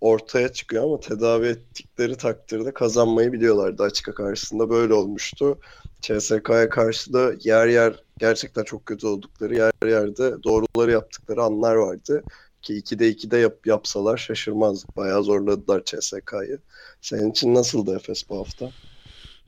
[0.00, 4.70] ortaya çıkıyor ama tedavi ettikleri takdirde kazanmayı biliyorlardı açık karşısında.
[4.70, 5.58] Böyle olmuştu.
[6.06, 12.22] CSK'ya karşı da yer yer gerçekten çok kötü oldukları yer yerde doğruları yaptıkları anlar vardı.
[12.62, 14.96] Ki 2'de 2'de yap, yapsalar şaşırmazdık.
[14.96, 16.58] Bayağı zorladılar CSK'yı.
[17.00, 18.70] Senin için nasıldı Efes bu hafta?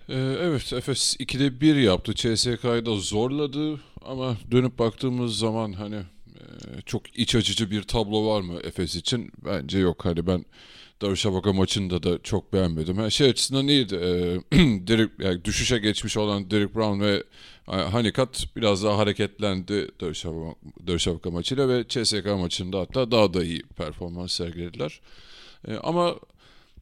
[0.09, 2.14] Ee, evet Efes 2'de 1 yaptı.
[2.14, 6.47] CSK'yı da zorladı ama dönüp baktığımız zaman hani e,
[6.87, 9.33] çok iç açıcı bir tablo var mı Efes için?
[9.44, 10.05] Bence yok.
[10.05, 10.44] Hani ben
[11.02, 12.98] Darüşşafaka maçında da çok beğenmedim.
[12.98, 13.94] Her şey açısından iyiydi.
[14.52, 17.22] E, Derek, yani düşüşe geçmiş olan Derek Brown ve
[17.68, 20.54] e, Hanikat biraz daha hareketlendi Darüşşafaka,
[20.87, 25.00] Darüşşafaka maçıyla ve CSK maçında hatta daha da iyi performans sergilediler.
[25.68, 26.16] E, ama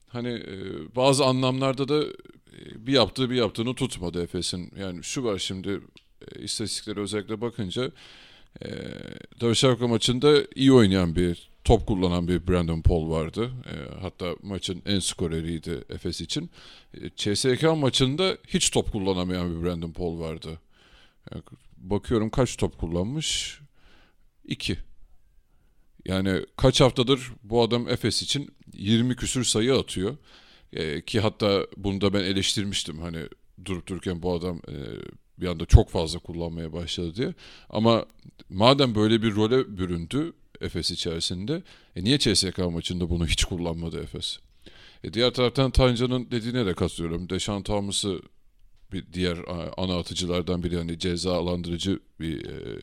[0.09, 0.57] hani e,
[0.96, 4.72] bazı anlamlarda da e, bir yaptığı bir yaptığını tutmadı Efes'in.
[4.81, 5.81] Yani şu var şimdi
[6.33, 7.90] e, istatistiklere özellikle bakınca
[8.62, 8.68] e,
[9.40, 13.50] Darüşşafaka maçında iyi oynayan bir top kullanan bir Brandon Paul vardı.
[13.66, 16.50] E, hatta maçın en skoreriydi Efes için.
[16.94, 20.61] E, CSK maçında hiç top kullanamayan bir Brandon Paul vardı.
[21.31, 21.42] Yani
[21.76, 23.61] bakıyorum kaç top kullanmış?
[24.44, 24.79] İki.
[26.05, 30.16] Yani kaç haftadır bu adam Efes için 20 küsür sayı atıyor.
[30.72, 32.98] E, ki hatta bunu da ben eleştirmiştim.
[32.98, 33.18] Hani
[33.64, 34.74] durup dururken bu adam e,
[35.40, 37.35] bir anda çok fazla kullanmaya başladı diye.
[37.70, 38.07] Ama
[38.50, 41.62] madem böyle bir role büründü Efes içerisinde.
[41.97, 44.38] E niye CSK maçında bunu hiç kullanmadı Efes?
[45.05, 47.31] E diğer taraftan Tancan'ın dediğine de katılıyorum.
[47.31, 48.21] Deşan Thomas'ı
[48.92, 49.38] bir diğer
[49.77, 52.81] ana atıcılardan biri yani cezalandırıcı bir e,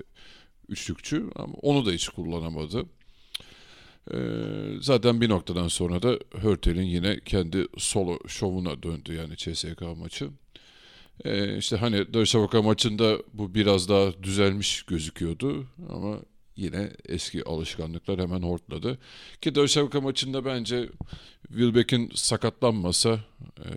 [0.70, 2.86] üçlükçü ama onu da hiç kullanamadı.
[4.14, 4.18] E,
[4.82, 10.30] zaten bir noktadan sonra da Hörtel'in yine kendi solo şovuna döndü yani CSK maçı.
[11.26, 16.20] E, işte hani Darüşşafaka maçında bu biraz daha düzelmiş gözüküyordu ama
[16.56, 18.98] yine eski alışkanlıklar hemen hortladı.
[19.42, 20.90] Ki Döşevka maçında bence
[21.48, 23.20] Wilbeck'in sakatlanmasa
[23.60, 23.70] e,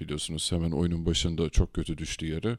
[0.00, 2.58] biliyorsunuz hemen oyunun başında çok kötü düştü yere.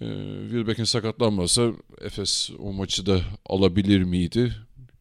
[0.00, 0.06] E,
[0.42, 4.52] Wilbeck'in sakatlanmasa Efes o maçı da alabilir miydi?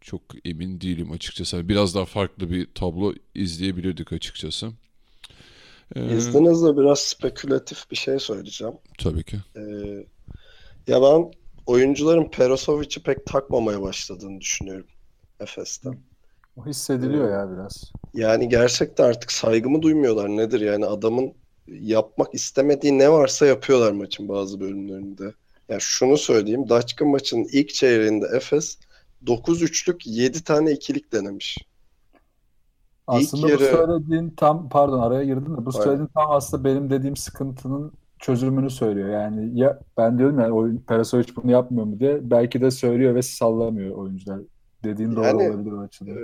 [0.02, 1.70] Çok emin değilim açıkçası.
[1.70, 4.72] Biraz daha farklı bir tablo izleyebilirdik açıkçası.
[5.96, 8.74] Ee, İzninizle biraz spekülatif bir şey söyleyeceğim.
[8.98, 9.38] Tabii ki.
[9.56, 9.62] Ee,
[10.88, 11.32] ya ben
[11.70, 14.88] oyuncuların Perosovic'i pek takmamaya başladığını düşünüyorum
[15.40, 15.98] Efes'ten.
[16.58, 17.92] O hissediliyor ee, ya biraz.
[18.14, 20.30] Yani gerçekten artık saygımı duymuyorlar.
[20.30, 21.34] Nedir yani adamın
[21.68, 25.34] yapmak istemediği ne varsa yapıyorlar maçın bazı bölümlerinde.
[25.70, 26.70] Yani şunu söyleyeyim.
[26.70, 28.78] Daçka maçının ilk çeyreğinde Efes
[29.28, 31.58] 9 üçlük 7 tane ikilik denemiş.
[33.08, 33.76] Aslında ilk bu yarı...
[33.76, 39.10] söylediğin tam pardon araya girdim de bu söylediğin tam aslında benim dediğim sıkıntının çözümünü söylüyor.
[39.10, 43.22] Yani ya ben diyorum yani oyun Perasovic bunu yapmıyor mu diye belki de söylüyor ve
[43.22, 44.40] sallamıyor oyuncular.
[44.84, 46.18] Dediğin doğru yani, olabilir o açıdan.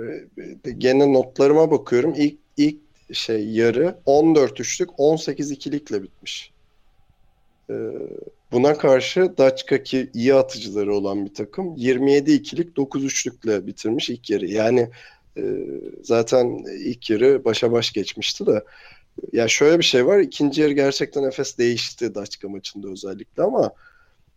[0.64, 2.14] E, gene notlarıma bakıyorum.
[2.16, 2.80] İlk ilk
[3.12, 6.52] şey yarı 14 üçlük 18 ikilikle bitmiş.
[7.70, 7.74] E,
[8.52, 14.30] buna karşı Daçka ki iyi atıcıları olan bir takım 27 ikilik 9 üçlükle bitirmiş ilk
[14.30, 14.46] yarı.
[14.46, 14.90] Yani
[15.36, 15.42] e,
[16.02, 18.64] zaten ilk yarı başa baş geçmişti de
[19.32, 20.18] ya şöyle bir şey var.
[20.18, 23.72] İkinci yarı gerçekten Efes değişti Daçka maçında özellikle ama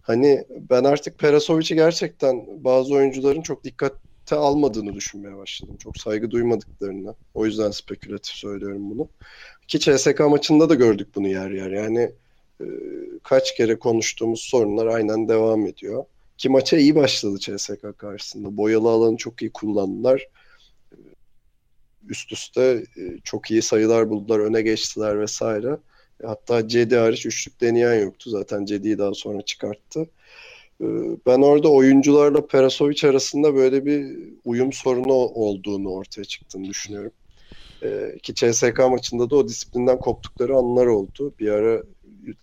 [0.01, 5.77] hani ben artık Perasovic'i gerçekten bazı oyuncuların çok dikkate almadığını düşünmeye başladım.
[5.77, 7.15] Çok saygı duymadıklarını.
[7.33, 9.09] O yüzden spekülatif söylüyorum bunu.
[9.67, 11.71] Ki CSK maçında da gördük bunu yer yer.
[11.71, 12.11] Yani
[12.61, 12.65] e,
[13.23, 16.05] kaç kere konuştuğumuz sorunlar aynen devam ediyor.
[16.37, 18.57] Ki maça iyi başladı CSK karşısında.
[18.57, 20.27] Boyalı alanı çok iyi kullandılar
[22.09, 22.61] üst üste
[22.97, 25.77] e, çok iyi sayılar buldular, öne geçtiler vesaire.
[26.23, 28.29] Hatta Cedi hariç üçlük deneyen yoktu.
[28.29, 30.09] Zaten Cedi'yi daha sonra çıkarttı.
[30.81, 30.85] Ee,
[31.25, 37.11] ben orada oyuncularla Perasovic arasında böyle bir uyum sorunu olduğunu ortaya çıktığını düşünüyorum.
[38.23, 41.33] Ki CSK maçında da o disiplinden koptukları anlar oldu.
[41.39, 41.83] Bir ara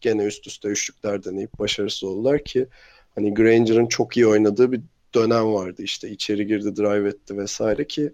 [0.01, 2.67] gene üst üste üçlükler deneyip başarısız oldular ki
[3.15, 4.81] hani Granger'ın çok iyi oynadığı bir
[5.15, 5.83] dönem vardı.
[5.83, 8.13] İşte içeri girdi, drive etti vesaire ki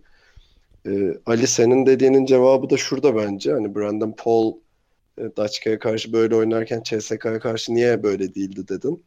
[0.87, 3.53] e, Ali senin dediğinin cevabı da şurada bence.
[3.53, 4.55] Hani Brandon Paul
[5.18, 9.05] e, Daçka'ya karşı böyle oynarken CSK'ya karşı niye böyle değildi dedin.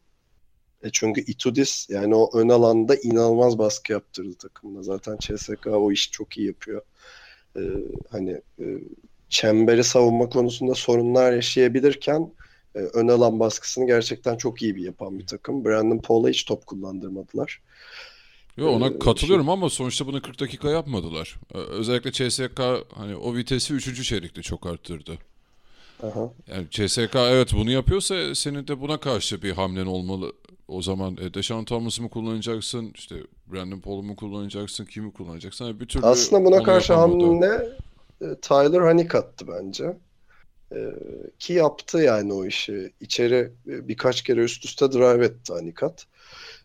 [0.82, 4.82] E çünkü Itudis yani o ön alanda inanılmaz baskı yaptırdı takımda.
[4.82, 6.82] Zaten CSK o işi çok iyi yapıyor.
[7.56, 7.60] E,
[8.10, 8.64] hani e,
[9.28, 12.32] çemberi savunma konusunda sorunlar yaşayabilirken
[12.74, 15.64] e, ön alan baskısını gerçekten çok iyi bir yapan bir takım.
[15.64, 17.62] Brandon Paul'a hiç top kullandırmadılar.
[18.56, 19.52] Yo, ona ee, katılıyorum şey...
[19.52, 21.38] ama sonuçta bunu 40 dakika yapmadılar.
[21.54, 22.60] Özellikle CSK
[22.94, 24.08] hani o vitesi 3.
[24.08, 25.18] çeyrekte çok arttırdı.
[26.02, 26.30] Aha.
[26.46, 30.32] Yani CSK evet bunu yapıyorsa senin de buna karşı bir hamlen olmalı.
[30.68, 32.92] O zaman e, Deşan Thomas'ı mı kullanacaksın?
[32.94, 33.16] İşte
[33.52, 34.84] Brandon Paul'u mu kullanacaksın?
[34.84, 35.64] Kimi kullanacaksın?
[35.64, 37.68] Yani bir türlü Aslında buna karşı hamle
[38.20, 39.96] e, Tyler Honeycutt'tı bence.
[40.72, 40.78] E,
[41.38, 42.92] ki yaptı yani o işi.
[43.00, 46.04] İçeri e, birkaç kere üst üste drive etti Honeycutt.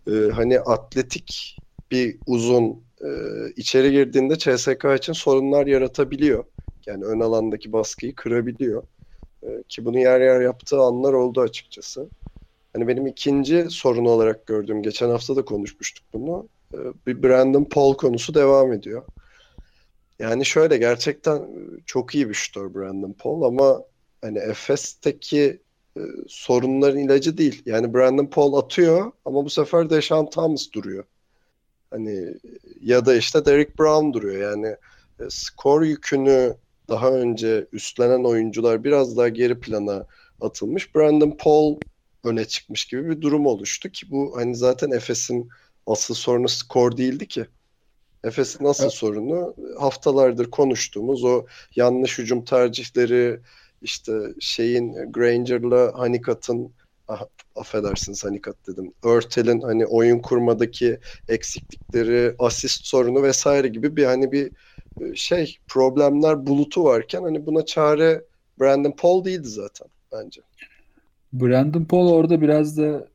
[0.08, 1.58] E, hani atletik
[1.92, 3.10] bir uzun e,
[3.56, 6.44] içeri girdiğinde CSK için sorunlar yaratabiliyor.
[6.86, 8.84] Yani ön alandaki baskıyı kırabiliyor.
[9.44, 12.10] E, ki bunu yer yer yaptığı anlar oldu açıkçası.
[12.74, 16.50] Hani benim ikinci sorun olarak gördüğüm, geçen hafta da konuşmuştuk bunu.
[16.74, 16.78] E,
[17.08, 19.04] bir Brandon Paul konusu devam ediyor.
[20.20, 21.48] Yani şöyle gerçekten
[21.86, 23.84] çok iyi bir şutör Brandon Paul ama
[24.22, 25.62] hani Efes'teki
[25.98, 27.62] e, sorunların ilacı değil.
[27.66, 31.04] Yani Brandon Paul atıyor ama bu sefer Deşan Thomas duruyor.
[31.92, 32.34] Hani
[32.82, 34.52] ya da işte Derek Brown duruyor.
[34.52, 34.76] Yani
[35.20, 36.56] e, skor yükünü
[36.90, 40.06] daha önce üstlenen oyuncular biraz daha geri plana
[40.42, 40.96] atılmış.
[40.96, 41.80] Brandon Paul
[42.24, 45.50] öne çıkmış gibi bir durum oluştu ki bu hani zaten Efes'in
[45.88, 47.46] asıl sorunu skor değildi ki.
[48.24, 48.94] Efes'in asıl evet.
[48.94, 53.40] sorunu haftalardır konuştuğumuz o yanlış hücum tercihleri
[53.82, 56.72] işte şeyin Granger'la Hanikat'ın
[57.56, 58.94] affedersiniz Hanikat dedim.
[59.04, 64.52] Örtel'in hani oyun kurmadaki eksiklikleri, asist sorunu vesaire gibi bir hani bir
[65.02, 68.24] e, şey problemler bulutu varken hani buna çare
[68.62, 70.42] Brandon Paul değildi zaten bence.
[71.34, 73.08] Brandon Paul orada biraz da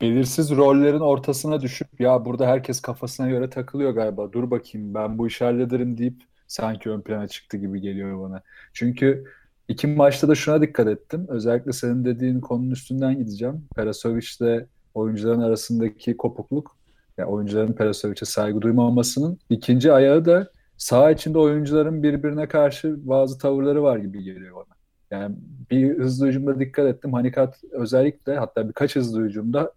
[0.00, 4.32] belirsiz rollerin ortasına düşüp ya burada herkes kafasına göre takılıyor galiba.
[4.32, 8.42] Dur bakayım ben bu işi hallederim deyip sanki ön plana çıktı gibi geliyor bana.
[8.72, 9.24] Çünkü
[9.68, 11.26] iki maçta da şuna dikkat ettim.
[11.28, 13.64] Özellikle senin dediğin konunun üstünden gideceğim.
[13.76, 16.76] Perasovic'le oyuncuların arasındaki kopukluk,
[17.18, 23.82] yani oyuncuların Perasovic'e saygı duymamasının ikinci ayağı da saha içinde oyuncuların birbirine karşı bazı tavırları
[23.82, 24.76] var gibi geliyor bana.
[25.10, 25.36] Yani
[25.70, 27.12] bir hızlı hücumda dikkat ettim.
[27.12, 29.72] Hanikat özellikle hatta birkaç hızlı hücumda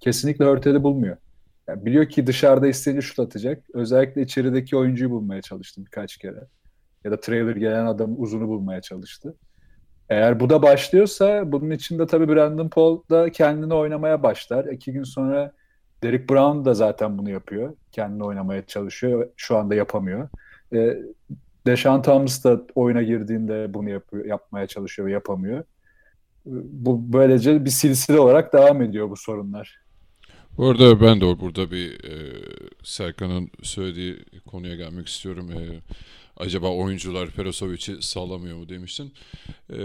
[0.00, 1.16] kesinlikle Hörtel'i bulmuyor.
[1.68, 3.62] Yani biliyor ki dışarıda istediği şut atacak.
[3.74, 6.46] Özellikle içerideki oyuncuyu bulmaya çalıştı birkaç kere.
[7.04, 9.34] Ya da trailer gelen adam uzunu bulmaya çalıştı.
[10.08, 14.64] Eğer bu da başlıyorsa bunun içinde tabii Brandon Paul da kendini oynamaya başlar.
[14.64, 15.52] İki gün sonra
[16.02, 17.74] Derek Brown da zaten bunu yapıyor.
[17.92, 19.28] Kendini oynamaya çalışıyor.
[19.36, 20.28] Şu anda yapamıyor.
[20.74, 20.98] E,
[21.66, 25.64] Deşan Thomas da oyuna girdiğinde bunu yapıyor, yapmaya çalışıyor ve yapamıyor.
[26.46, 29.80] Bu böylece bir silsile olarak devam ediyor bu sorunlar.
[30.56, 32.14] Bu arada ben de burada bir e,
[32.82, 35.50] Serkan'ın söylediği konuya gelmek istiyorum.
[35.50, 35.60] E,
[36.40, 39.12] acaba oyuncular Perasovic'i sağlamıyor mu demiştin.
[39.72, 39.80] E,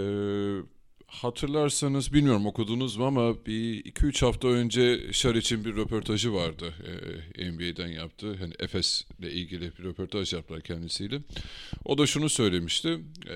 [1.07, 6.73] hatırlarsanız bilmiyorum okudunuz mu ama bir 2-3 hafta önce Şariç'in bir röportajı vardı.
[7.37, 8.35] Ee, NBA'den yaptı.
[8.39, 11.21] Hani Efes ile ilgili bir röportaj yaptılar kendisiyle.
[11.85, 12.99] O da şunu söylemişti.
[13.29, 13.35] E,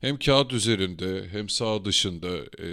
[0.00, 2.28] hem kağıt üzerinde hem sağ dışında
[2.62, 2.68] e,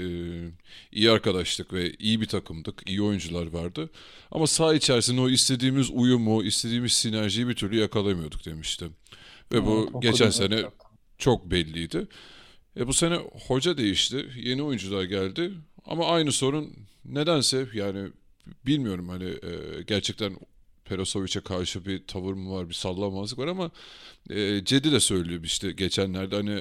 [0.92, 2.90] iyi arkadaşlık ve iyi bir takımdık.
[2.90, 3.90] iyi oyuncular vardı.
[4.32, 8.86] Ama sağ içerisinde o istediğimiz uyumu, istediğimiz sinerjiyi bir türlü yakalamıyorduk demişti.
[9.52, 10.66] Ve bu evet, geçen sene
[11.18, 12.08] çok belliydi.
[12.78, 13.16] E bu sene
[13.48, 14.26] hoca değişti.
[14.36, 15.52] Yeni oyuncular geldi.
[15.86, 16.74] Ama aynı sorun
[17.06, 18.10] nedense yani
[18.66, 20.38] bilmiyorum hani e, gerçekten
[20.86, 23.72] Perosovic'e karşı bir tavır mı var, bir sallamazlık var ama
[24.30, 26.52] e, Cedi de söylüyor işte geçenlerde hani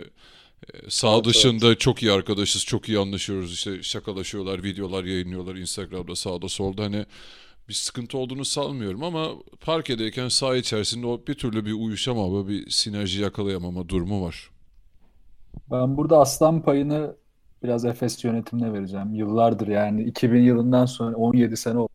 [0.75, 1.81] e, sağ evet, dışında evet.
[1.81, 7.07] çok iyi arkadaşız, çok iyi anlaşıyoruz işte şakalaşıyorlar, videolar yayınlıyorlar Instagram'da sağda solda hani
[7.69, 9.29] bir sıkıntı olduğunu sanmıyorum ama
[9.61, 14.51] parkedeyken sağ içerisinde o bir türlü bir uyuşamama, bir sinerji yakalayamama durumu var.
[15.71, 17.17] Ben burada aslan payını
[17.63, 19.15] biraz Efes yönetimine vereceğim.
[19.15, 21.93] Yıllardır yani 2000 yılından sonra 17 sene oldu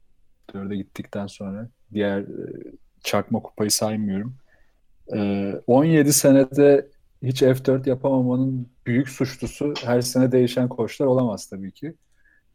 [0.55, 1.69] orada gittikten sonra.
[1.93, 2.25] Diğer e,
[3.03, 4.35] çakma kupayı saymıyorum.
[5.67, 6.89] 17 senede
[7.23, 11.95] hiç F4 yapamamanın büyük suçlusu her sene değişen koçlar olamaz tabii ki.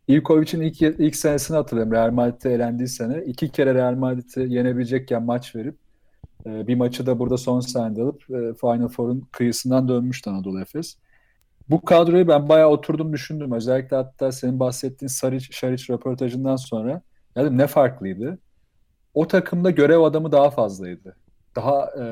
[0.08, 1.92] Ivkovic'in ilk, ilk senesini hatırlıyorum.
[1.92, 3.22] Real Madrid'de elendiği sene.
[3.24, 5.76] iki kere Real Madrid'i yenebilecekken maç verip
[6.46, 10.96] e, bir maçı da burada son saniyede alıp e, Final Four'un kıyısından dönmüştü Anadolu Efes.
[11.70, 13.52] Bu kadroyu ben bayağı oturdum düşündüm.
[13.52, 17.02] Özellikle hatta senin bahsettiğin Saric, Şaric röportajından sonra
[17.36, 18.38] yani ne farklıydı?
[19.14, 21.16] O takımda görev adamı daha fazlaydı.
[21.56, 22.06] Daha e,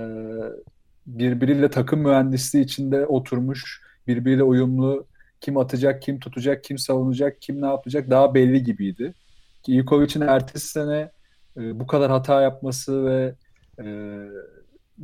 [1.06, 5.06] birbiriyle takım mühendisliği içinde oturmuş, birbiriyle uyumlu
[5.40, 9.14] kim atacak, kim tutacak, kim savunacak, kim ne yapacak daha belli gibiydi.
[9.62, 11.10] Ki Ivkovic'in ertesi sene
[11.56, 13.34] e, bu kadar hata yapması ve
[13.84, 13.84] e,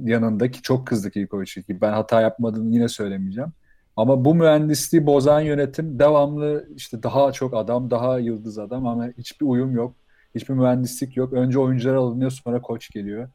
[0.05, 3.53] yanındaki çok kızdık Ivkovic'e ben hata yapmadığını yine söylemeyeceğim.
[3.97, 9.47] Ama bu mühendisliği bozan yönetim devamlı işte daha çok adam, daha yıldız adam ama hiçbir
[9.47, 9.97] uyum yok.
[10.35, 11.33] Hiçbir mühendislik yok.
[11.33, 13.29] Önce oyuncular alınıyor sonra koç geliyor.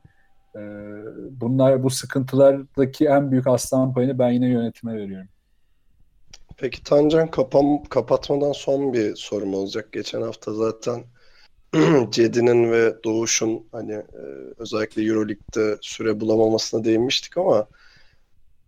[0.55, 0.59] Ee,
[1.31, 5.27] bunlar bu sıkıntılardaki en büyük aslan payını ben yine yönetime veriyorum.
[6.57, 9.91] Peki Tancan kapam, kapatmadan son bir sorum olacak.
[9.91, 11.03] Geçen hafta zaten
[12.11, 14.21] Cedi'nin ve Doğuş'un hani e,
[14.57, 17.67] özellikle Euroleague'de süre bulamamasına değinmiştik ama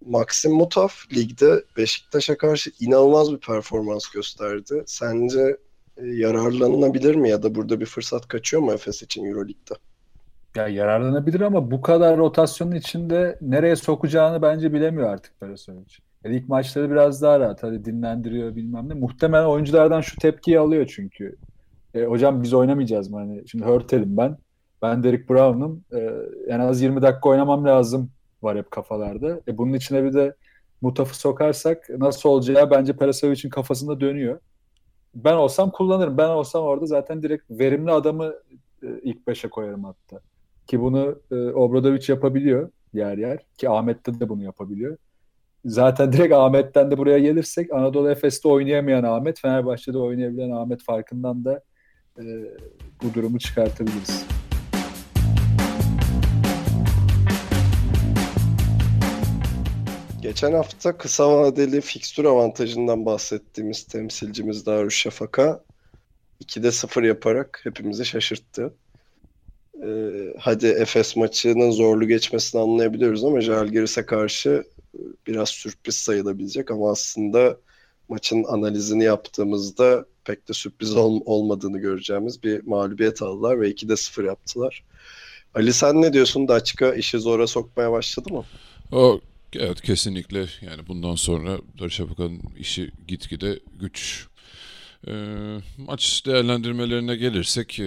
[0.05, 4.84] Maxim Mutaf ligde Beşiktaş'a karşı inanılmaz bir performans gösterdi.
[4.86, 5.57] Sence
[5.97, 9.73] e, yararlanılabilir mi ya da burada bir fırsat kaçıyor mu Efes için Euroleague'de?
[10.55, 15.97] Ya yararlanabilir ama bu kadar rotasyonun içinde nereye sokacağını bence bilemiyor artık Perasovic.
[16.24, 17.63] Yani ilk maçları biraz daha rahat.
[17.63, 18.93] Hadi dinlendiriyor bilmem ne.
[18.93, 21.36] Muhtemelen oyunculardan şu tepkiyi alıyor çünkü.
[21.93, 23.17] E, hocam biz oynamayacağız mı?
[23.17, 24.38] Hani şimdi Hurtel'im ben.
[24.82, 25.84] Ben Derek Brown'um.
[25.93, 26.09] E,
[26.47, 28.09] en az 20 dakika oynamam lazım
[28.43, 29.41] var hep kafalarda.
[29.47, 30.36] E, bunun içine bir de
[30.82, 34.39] Mutaf'ı sokarsak nasıl olacağı bence Perasovic'in kafasında dönüyor.
[35.15, 36.17] Ben olsam kullanırım.
[36.17, 38.34] Ben olsam orada zaten direkt verimli adamı
[38.84, 40.19] e, ilk beşe koyarım hatta.
[40.67, 43.39] Ki bunu e, Obradovic yapabiliyor yer yer.
[43.57, 44.97] Ki Ahmet'te de bunu yapabiliyor.
[45.66, 51.64] Zaten direkt Ahmet'ten de buraya gelirsek Anadolu Efes'te oynayamayan Ahmet, Fenerbahçe'de oynayabilen Ahmet farkından da
[52.20, 52.24] e,
[53.03, 54.26] bu durumu çıkartabiliriz.
[60.22, 65.64] Geçen hafta kısa vadeli fikstür avantajından bahsettiğimiz temsilcimiz Darüşşafaka
[66.43, 68.74] 2'de 0 yaparak hepimizi şaşırttı.
[69.84, 74.64] Ee, hadi Efes maçının zorlu geçmesini anlayabiliyoruz ama Jalgiris'e karşı
[75.28, 77.58] biraz sürpriz sayılabilecek ama aslında
[78.10, 84.24] maçın analizini yaptığımızda pek de sürpriz ol- olmadığını göreceğimiz bir mağlubiyet aldılar ve 2'de 0
[84.24, 84.84] yaptılar.
[85.56, 86.48] Ali sen ne diyorsun?
[86.48, 88.44] Daçka işi zora sokmaya başladı mı?
[88.91, 89.20] O
[89.60, 94.28] Evet kesinlikle yani bundan sonra Darüşşafaka'nın işi gitgide güç.
[95.08, 95.14] E,
[95.78, 97.84] maç değerlendirmelerine gelirsek e,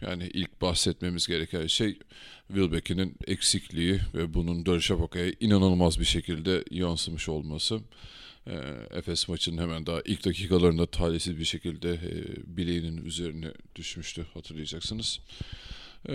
[0.00, 1.98] yani ilk bahsetmemiz gereken şey
[2.48, 7.80] Wilbeck'in eksikliği ve bunun Darüşşafaka'ya inanılmaz bir şekilde yansımış olması.
[8.46, 8.54] E,
[8.90, 12.12] Efes maçının hemen daha ilk dakikalarında talihsiz bir şekilde e,
[12.56, 15.20] bileğinin üzerine düşmüştü hatırlayacaksınız.
[16.08, 16.12] Ee,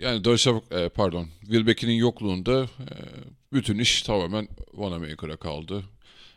[0.00, 2.94] yani Darüşşafaka, e, pardon, Wilbeck'in yokluğunda e,
[3.52, 5.84] bütün iş tamamen Vanamaker'a kaldı.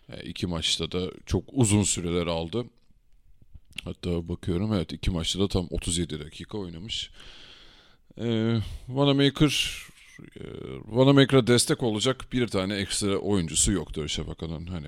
[0.10, 2.66] E, iki maçta da çok uzun süreler aldı.
[3.86, 7.11] Hatta bakıyorum evet iki maçta da tam 37 dakika oynamış.
[8.17, 8.57] E,
[8.88, 9.78] Vanamaker
[10.36, 10.43] e,
[10.86, 14.65] Vanamaker'a destek olacak bir tane ekstra oyuncusu yoktu Darüşşafaka'nın.
[14.65, 14.88] Hani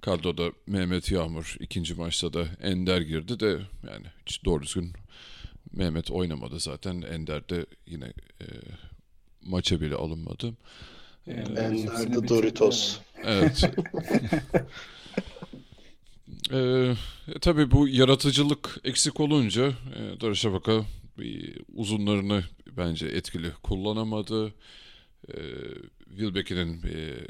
[0.00, 3.60] kadroda Mehmet Yağmur ikinci maçta da Ender girdi de
[3.90, 4.92] yani hiç doğru düzgün
[5.72, 7.02] Mehmet oynamadı zaten.
[7.02, 8.46] Ender de yine e,
[9.42, 10.54] maça bile alınmadı.
[11.26, 12.98] Ee, Ender de Doritos.
[13.24, 13.62] Evet.
[16.52, 16.94] ee,
[17.28, 20.84] e, tabii bu yaratıcılık eksik olunca e, Darüşşafaka
[21.74, 22.44] uzunlarını
[22.76, 24.54] bence etkili kullanamadı.
[25.28, 25.36] E,
[26.08, 27.26] Wilbeck'in e,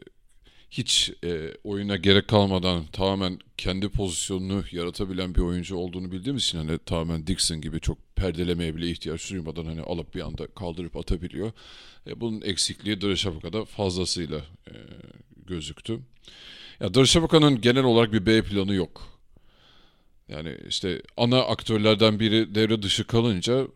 [0.70, 6.78] hiç e, oyuna gerek kalmadan tamamen kendi pozisyonunu yaratabilen bir oyuncu olduğunu bildiğimiz için hani
[6.78, 11.52] tamamen Dixon gibi çok perdelemeye bile ihtiyaç duymadan hani alıp bir anda kaldırıp atabiliyor.
[12.06, 14.38] E, bunun eksikliği Darüşşafaka'da fazlasıyla
[14.68, 14.74] e,
[15.46, 16.00] gözüktü.
[16.80, 19.18] Ya Darüşşafaka'nın genel olarak bir B planı yok.
[20.28, 23.66] Yani işte ana aktörlerden biri devre dışı kalınca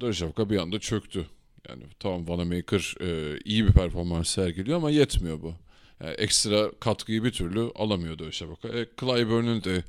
[0.00, 1.26] Darüşşafaka bir anda çöktü.
[1.68, 5.54] Yani tamam Vanamaker e, iyi bir performans sergiliyor ama yetmiyor bu.
[6.00, 8.68] Yani ekstra katkıyı bir türlü alamıyordu Şabaka.
[8.68, 9.84] E, Clyburn'un de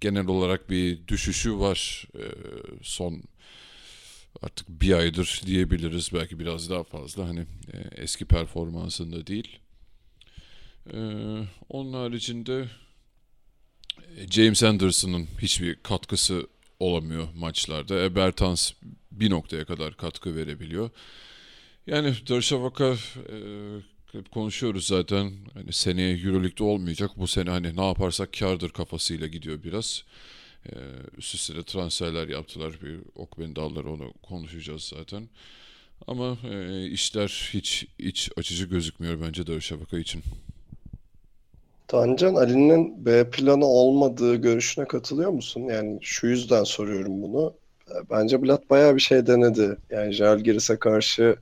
[0.00, 2.24] genel olarak bir düşüşü var e,
[2.82, 3.22] son
[4.42, 7.40] artık bir aydır diyebiliriz belki biraz daha fazla hani
[7.72, 9.58] e, eski performansında değil.
[10.92, 11.00] E,
[11.68, 12.68] onun haricinde
[14.16, 16.46] e, James Anderson'ın hiçbir katkısı
[16.80, 18.02] olamıyor maçlarda.
[18.04, 18.72] E, Bertans
[19.12, 20.90] bir noktaya kadar katkı verebiliyor.
[21.86, 22.96] Yani Darüşşafaka
[24.14, 25.32] e, konuşuyoruz zaten.
[25.54, 27.10] Hani seneye Euroleague'de olmayacak.
[27.16, 30.04] Bu sene hani ne yaparsak kardır kafasıyla gidiyor biraz.
[30.66, 30.72] E,
[31.18, 32.82] üst üste de transferler yaptılar.
[32.82, 35.28] Bir Okben dalları onu konuşacağız zaten.
[36.06, 40.22] Ama e, işler hiç iç açıcı gözükmüyor bence Darüşşafaka için.
[41.88, 45.60] Tancan Ali'nin B planı olmadığı görüşüne katılıyor musun?
[45.60, 47.54] Yani şu yüzden soruyorum bunu.
[48.10, 49.76] Bence Blatt bayağı bir şey denedi.
[49.90, 51.36] Yani Jalgiris'e karşı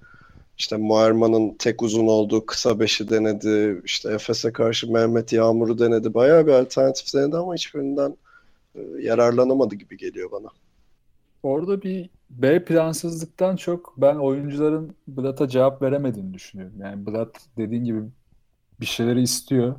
[0.58, 3.82] işte Muarman'ın tek uzun olduğu kısa beşi denedi.
[3.84, 6.14] İşte Efes'e karşı Mehmet Yağmur'u denedi.
[6.14, 8.16] Bayağı bir alternatif denedi ama hiçbirinden
[8.74, 10.48] e, yararlanamadı gibi geliyor bana.
[11.42, 16.76] Orada bir B plansızlıktan çok ben oyuncuların Blatt'a cevap veremediğini düşünüyorum.
[16.80, 18.00] Yani Blatt dediğin gibi
[18.80, 19.76] bir şeyleri istiyor.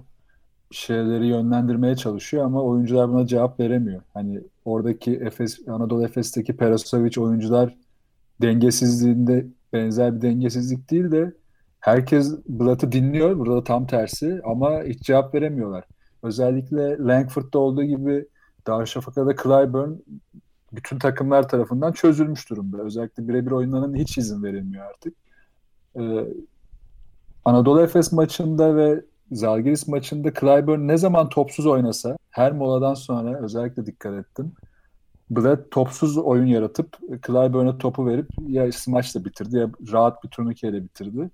[0.71, 4.01] Şeyleri yönlendirmeye çalışıyor ama oyuncular buna cevap veremiyor.
[4.13, 7.75] Hani oradaki Efes, Anadolu Efes'teki Perasovic oyuncular
[8.41, 11.33] dengesizliğinde benzer bir dengesizlik değil de
[11.79, 13.39] herkes Blatt'ı dinliyor.
[13.39, 15.83] Burada da tam tersi ama hiç cevap veremiyorlar.
[16.23, 18.25] Özellikle Langford'da olduğu gibi
[18.67, 19.91] Darüşşafaka'da Clyburn
[20.73, 22.81] bütün takımlar tarafından çözülmüş durumda.
[22.81, 25.13] Özellikle birebir oyunlarının hiç izin verilmiyor artık.
[25.99, 26.25] Ee,
[27.45, 29.01] Anadolu Efes maçında ve
[29.31, 34.51] Zalgiris maçında Clyburn ne zaman topsuz oynasa her moladan sonra özellikle dikkat ettim.
[35.29, 36.97] Brad topsuz oyun yaratıp
[37.27, 41.29] Clyburn'a topu verip ya smaçla bitirdi ya rahat bir turnikeyle bitirdi.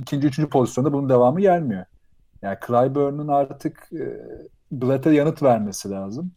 [0.00, 1.84] İkinci, üçüncü pozisyonda bunun devamı gelmiyor.
[2.42, 4.20] Yani Clyburn'un artık e,
[4.72, 6.32] Brad'e yanıt vermesi lazım.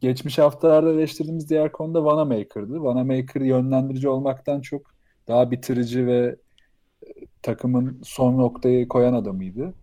[0.00, 2.82] Geçmiş haftalarda eleştirdiğimiz diğer konu da Vanamaker'dı.
[2.82, 4.82] Vanamaker yönlendirici olmaktan çok
[5.28, 6.36] daha bitirici ve
[7.42, 9.74] takımın son noktayı koyan adamıydı.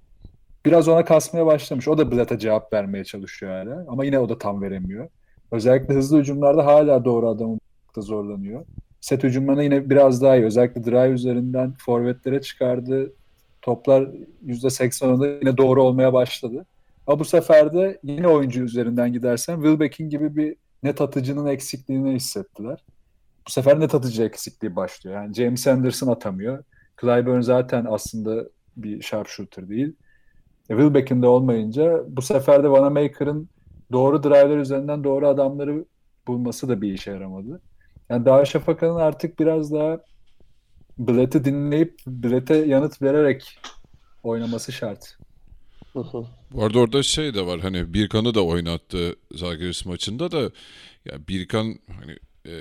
[0.65, 1.87] Biraz ona kasmaya başlamış.
[1.87, 3.85] O da Blatt'a cevap vermeye çalışıyor hala.
[3.87, 5.09] Ama yine o da tam veremiyor.
[5.51, 7.59] Özellikle hızlı hücumlarda hala doğru adamı
[7.95, 8.65] da zorlanıyor.
[9.01, 10.45] Set hücumlarına yine biraz daha iyi.
[10.45, 13.13] Özellikle drive üzerinden forvetlere çıkardığı
[13.61, 14.09] toplar
[14.45, 16.65] %80'ında yine doğru olmaya başladı.
[17.07, 22.83] Ama bu sefer de yine oyuncu üzerinden gidersen Wilbeck'in gibi bir net atıcının eksikliğini hissettiler.
[23.47, 25.15] Bu sefer net atıcı eksikliği başlıyor.
[25.15, 26.63] Yani James Anderson atamıyor.
[27.01, 29.93] Clyburn zaten aslında bir sharpshooter değil.
[30.69, 33.49] E, Wilbeck'in de olmayınca bu sefer de Vanamaker'ın
[33.91, 35.85] doğru driver üzerinden doğru adamları
[36.27, 37.61] bulması da bir işe yaramadı.
[38.09, 39.99] Yani Darüşşafaka'nın artık biraz daha
[40.97, 43.59] Blatt'ı dinleyip Blatt'e yanıt vererek
[44.23, 45.17] oynaması şart.
[46.51, 50.41] Bu arada orada şey de var hani Birkan'ı da oynattı Zalgiris maçında da
[51.05, 52.55] ya Birkan hani e,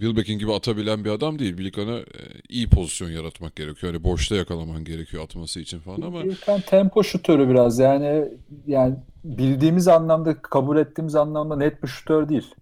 [0.00, 1.58] Wilbeck'in gibi atabilen bir adam değil.
[1.58, 2.04] Birkan'a e,
[2.48, 3.92] iyi pozisyon yaratmak gerekiyor.
[3.92, 8.28] Hani boşta yakalaman gerekiyor atması için falan ama Birkan tempo şutörü biraz yani
[8.66, 12.54] yani bildiğimiz anlamda kabul ettiğimiz anlamda net bir şutör değil.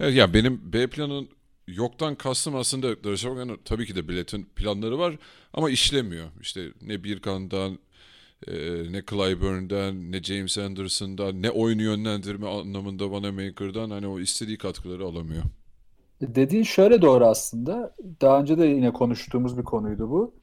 [0.00, 1.28] Evet ya benim B planın
[1.68, 5.14] yoktan kastım aslında Darüşşafaka'nın tabii ki de biletin planları var
[5.52, 6.28] ama işlemiyor.
[6.40, 7.78] İşte ne Birkan'dan
[8.46, 8.52] e,
[8.92, 15.42] ne Clyburn'dan ne James Anderson'dan ne oyunu yönlendirme anlamında Wanamaker'dan hani o istediği katkıları alamıyor.
[16.20, 17.94] Dediğin şöyle doğru aslında.
[18.20, 20.34] Daha önce de yine konuştuğumuz bir konuydu bu.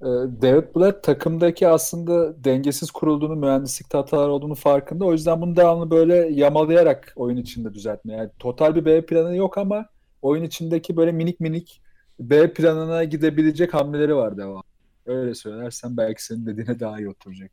[0.00, 0.04] Ee,
[0.42, 5.04] David Blatt takımdaki aslında dengesiz kurulduğunu, mühendislikte hatalar olduğunu farkında.
[5.04, 8.18] O yüzden bunu devamlı böyle yamalayarak oyun içinde düzeltmeye.
[8.18, 9.86] Yani total bir B planı yok ama
[10.22, 11.82] oyun içindeki böyle minik minik
[12.20, 14.62] B planına gidebilecek hamleleri var devam.
[15.06, 17.50] Öyle söylersen belki senin dediğine daha iyi oturacak.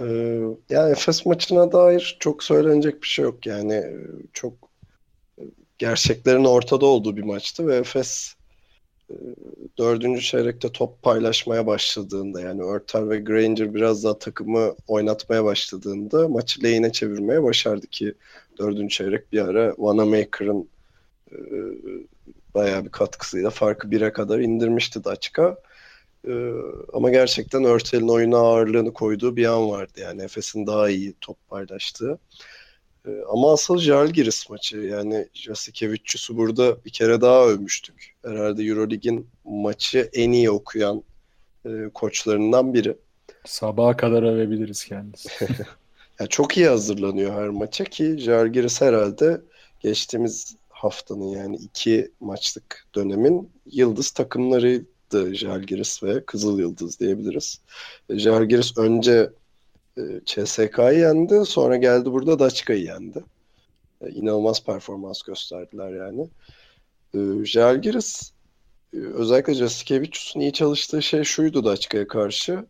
[0.00, 0.40] Ee,
[0.70, 3.46] yani Efes maçına dair çok söylenecek bir şey yok.
[3.46, 3.84] Yani
[4.32, 4.54] çok
[5.78, 8.34] gerçeklerin ortada olduğu bir maçtı ve Efes
[9.10, 9.14] e,
[9.78, 16.62] dördüncü çeyrekte top paylaşmaya başladığında yani Örtel ve Granger biraz daha takımı oynatmaya başladığında maçı
[16.62, 18.14] lehine çevirmeye başardı ki
[18.58, 20.68] dördüncü çeyrek bir ara Wanamaker'ın
[21.32, 21.36] e,
[22.54, 25.56] bayağı bir katkısıyla farkı bire kadar indirmişti Daçka.
[26.28, 26.32] E,
[26.92, 29.92] ama gerçekten Örtel'in oyuna ağırlığını koyduğu bir an vardı.
[30.00, 32.18] Yani Efes'in daha iyi top paylaştığı.
[33.06, 38.14] Ee, ama asıl Jalgiris maçı yani Jasikevicius'u burada bir kere daha övmüştük.
[38.24, 41.02] Herhalde Eurolig'in maçı en iyi okuyan
[41.64, 42.96] e, koçlarından biri.
[43.44, 45.28] Sabaha kadar övebiliriz kendisi.
[46.20, 49.40] yani çok iyi hazırlanıyor her maça ki Jalgiris herhalde
[49.80, 57.60] geçtiğimiz haftanın yani iki maçlık dönemin yıldız takımlarıydı Jalgiris ve Kızıl Yıldız diyebiliriz.
[58.10, 59.30] Jalgiris önce e,
[60.26, 61.44] CSK'yı yendi.
[61.46, 63.24] Sonra geldi burada Daçka'yı yendi.
[64.00, 66.28] E, inanılmaz performans gösterdiler yani.
[67.14, 68.32] E, Jalgiris
[68.92, 72.66] özellikle Jasikevicius'un iyi çalıştığı şey şuydu Daçka'ya karşı.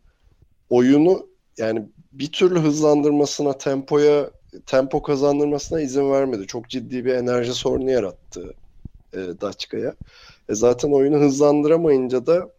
[0.70, 1.26] Oyunu
[1.58, 4.30] yani bir türlü hızlandırmasına, tempoya
[4.66, 6.46] tempo kazandırmasına izin vermedi.
[6.46, 8.54] Çok ciddi bir enerji sorunu yarattı
[9.12, 9.94] e, Daçka'ya.
[10.48, 12.55] E zaten oyunu hızlandıramayınca da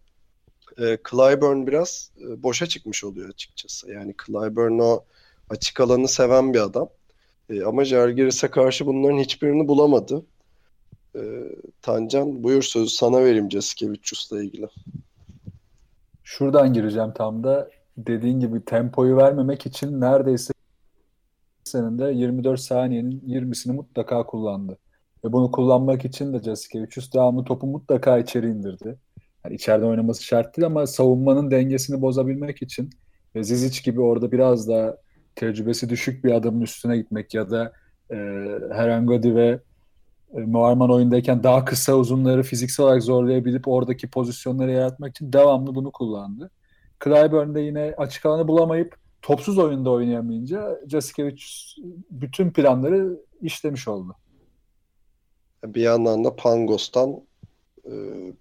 [0.80, 3.92] e, Clyburn biraz e, boşa çıkmış oluyor açıkçası.
[3.92, 5.04] Yani Clyburn o
[5.50, 6.90] açık alanı seven bir adam.
[7.50, 10.26] E, ama Jalgiris'e karşı bunların hiçbirini bulamadı.
[11.16, 11.22] E,
[11.82, 14.68] Tancan buyur sözü sana vereyim Jasikevicius'la ilgili.
[16.24, 20.54] Şuradan gireceğim tam da dediğin gibi tempoyu vermemek için neredeyse
[21.64, 24.78] senin de 24 saniyenin 20'sini mutlaka kullandı.
[25.24, 28.98] Ve bunu kullanmak için de Jasikevicius devamlı topu mutlaka içeri indirdi.
[29.46, 32.90] Yani içeride oynaması şart değil ama savunmanın dengesini bozabilmek için
[33.36, 34.98] ve Zizic gibi orada biraz daha
[35.36, 37.74] tecrübesi düşük bir adamın üstüne gitmek ya da
[38.12, 38.16] e,
[38.72, 39.60] Herangodi ve
[40.34, 45.92] e, Muarman oyundayken daha kısa uzunları fiziksel olarak zorlayabilip oradaki pozisyonları yaratmak için devamlı bunu
[45.92, 46.52] kullandı.
[47.04, 51.44] Clyburn'da yine açık alanı bulamayıp topsuz oyunda oynayamayınca Jasikevic
[52.12, 54.16] bütün planları işlemiş oldu.
[55.66, 57.22] Bir yandan da Pangos'tan
[57.88, 57.94] e,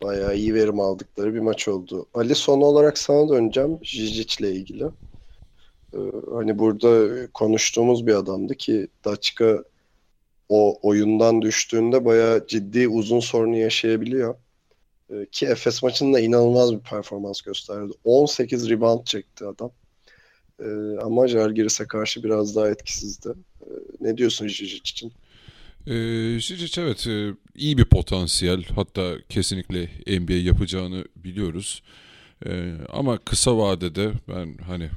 [0.03, 2.07] bayağı iyi verim aldıkları bir maç oldu.
[2.15, 4.85] Ali son olarak sana döneceğim Jijic'le ilgili.
[5.95, 5.99] E,
[6.33, 9.65] hani burada konuştuğumuz bir adamdı ki Daçka
[10.49, 14.35] o oyundan düştüğünde bayağı ciddi uzun sorunu yaşayabiliyor.
[15.11, 17.93] E, ki Efes maçında inanılmaz bir performans gösterdi.
[18.05, 19.73] 18 rebound çekti adam.
[21.03, 23.29] Ama Jalgiris'e karşı biraz daha etkisizdi.
[24.01, 25.13] Ne diyorsun Jijic için?
[25.87, 25.95] E,
[26.41, 28.65] Jijic evet e, iyi bir potansiyel.
[28.65, 31.83] Hatta kesinlikle NBA yapacağını biliyoruz.
[32.47, 34.91] E, ama kısa vadede ben hani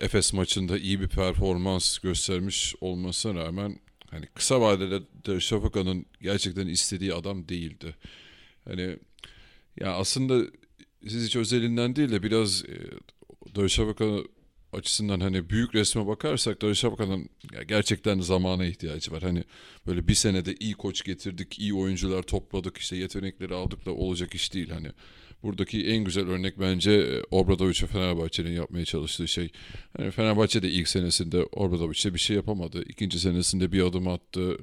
[0.00, 3.78] Efes maçında iyi bir performans göstermiş olmasına rağmen
[4.10, 7.96] hani kısa vadede de Şafaka'nın gerçekten istediği adam değildi.
[8.64, 8.98] Hani
[9.80, 10.46] ya aslında
[11.08, 12.76] siz hiç özelinden değil de biraz e,
[14.72, 17.28] açısından hani büyük resme bakarsak Darüşşafaka'nın
[17.68, 19.22] gerçekten zamana ihtiyacı var.
[19.22, 19.44] Hani
[19.86, 24.54] böyle bir senede iyi koç getirdik, iyi oyuncular topladık, işte yetenekleri aldık da olacak iş
[24.54, 24.70] değil.
[24.70, 24.88] Hani
[25.42, 29.50] buradaki en güzel örnek bence e, Obradoviç ve Fenerbahçe'nin yapmaya çalıştığı şey.
[29.98, 32.82] Yani Fenerbahçe de ilk senesinde Obradoviç'e bir şey yapamadı.
[32.82, 34.58] İkinci senesinde bir adım attı.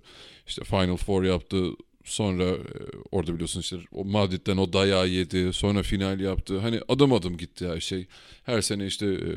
[0.47, 1.63] İşte Final Four yaptı.
[2.03, 2.69] Sonra e,
[3.11, 5.53] orada biliyorsun işte o Madrid'den o dayağı yedi.
[5.53, 6.59] Sonra final yaptı.
[6.59, 8.07] Hani adım adım gitti her şey.
[8.43, 9.31] Her sene işte e,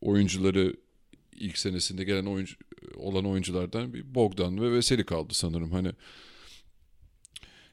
[0.00, 0.76] oyuncuları
[1.36, 2.56] ilk senesinde gelen oyuncu
[2.96, 5.72] olan oyunculardan bir Bogdan ve Veseli kaldı sanırım.
[5.72, 5.92] Hani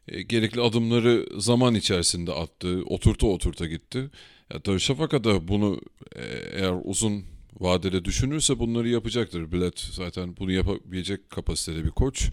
[0.07, 4.09] e, gerekli adımları zaman içerisinde attı, oturta oturta gitti.
[4.53, 5.81] Ya Darüşşafaka da bunu
[6.15, 6.23] e,
[6.53, 7.25] eğer uzun
[7.59, 9.51] vadede düşünürse bunları yapacaktır.
[9.51, 12.29] Bilet zaten bunu yapabilecek kapasitede bir koç.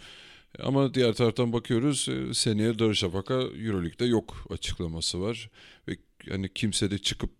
[0.63, 5.51] Ama diğer taraftan bakıyoruz e, seneye Darüşşafaka Euroleague'de yok açıklaması var.
[5.89, 7.31] Ve yani kimse de çıkıp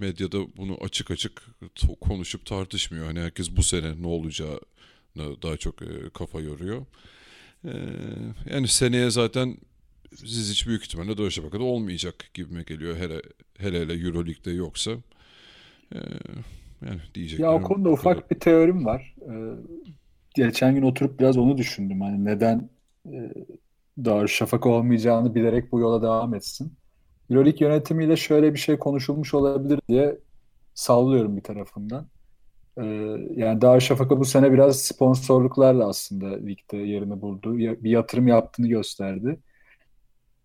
[0.00, 1.42] medyada bunu açık açık
[2.00, 3.06] konuşup tartışmıyor.
[3.06, 5.74] Hani herkes bu sene ne olacağını daha çok
[6.14, 6.86] kafa yoruyor.
[8.50, 9.56] Yani seneye zaten
[10.16, 12.96] siz hiç büyük ihtimalle Darüşşafaka'da olmayacak gibime geliyor.
[12.96, 13.22] Hele
[13.58, 14.90] hele, hele Euroleague'de yoksa.
[16.86, 17.40] Yani diyecek.
[17.40, 19.14] Ya o konuda ufak bir teorim var.
[20.34, 22.00] Geçen gün oturup biraz onu düşündüm.
[22.00, 22.70] Hani neden
[23.06, 23.34] e,
[24.04, 26.72] Darüşşafaka olmayacağını bilerek bu yola devam etsin.
[27.30, 30.18] Euroleague yönetimiyle şöyle bir şey konuşulmuş olabilir diye
[30.74, 32.06] sallıyorum bir tarafından.
[32.78, 32.84] Ee,
[33.36, 37.58] yani Darüşşafaka bu sene biraz sponsorluklarla aslında ligde yerini buldu.
[37.58, 39.38] Bir yatırım yaptığını gösterdi.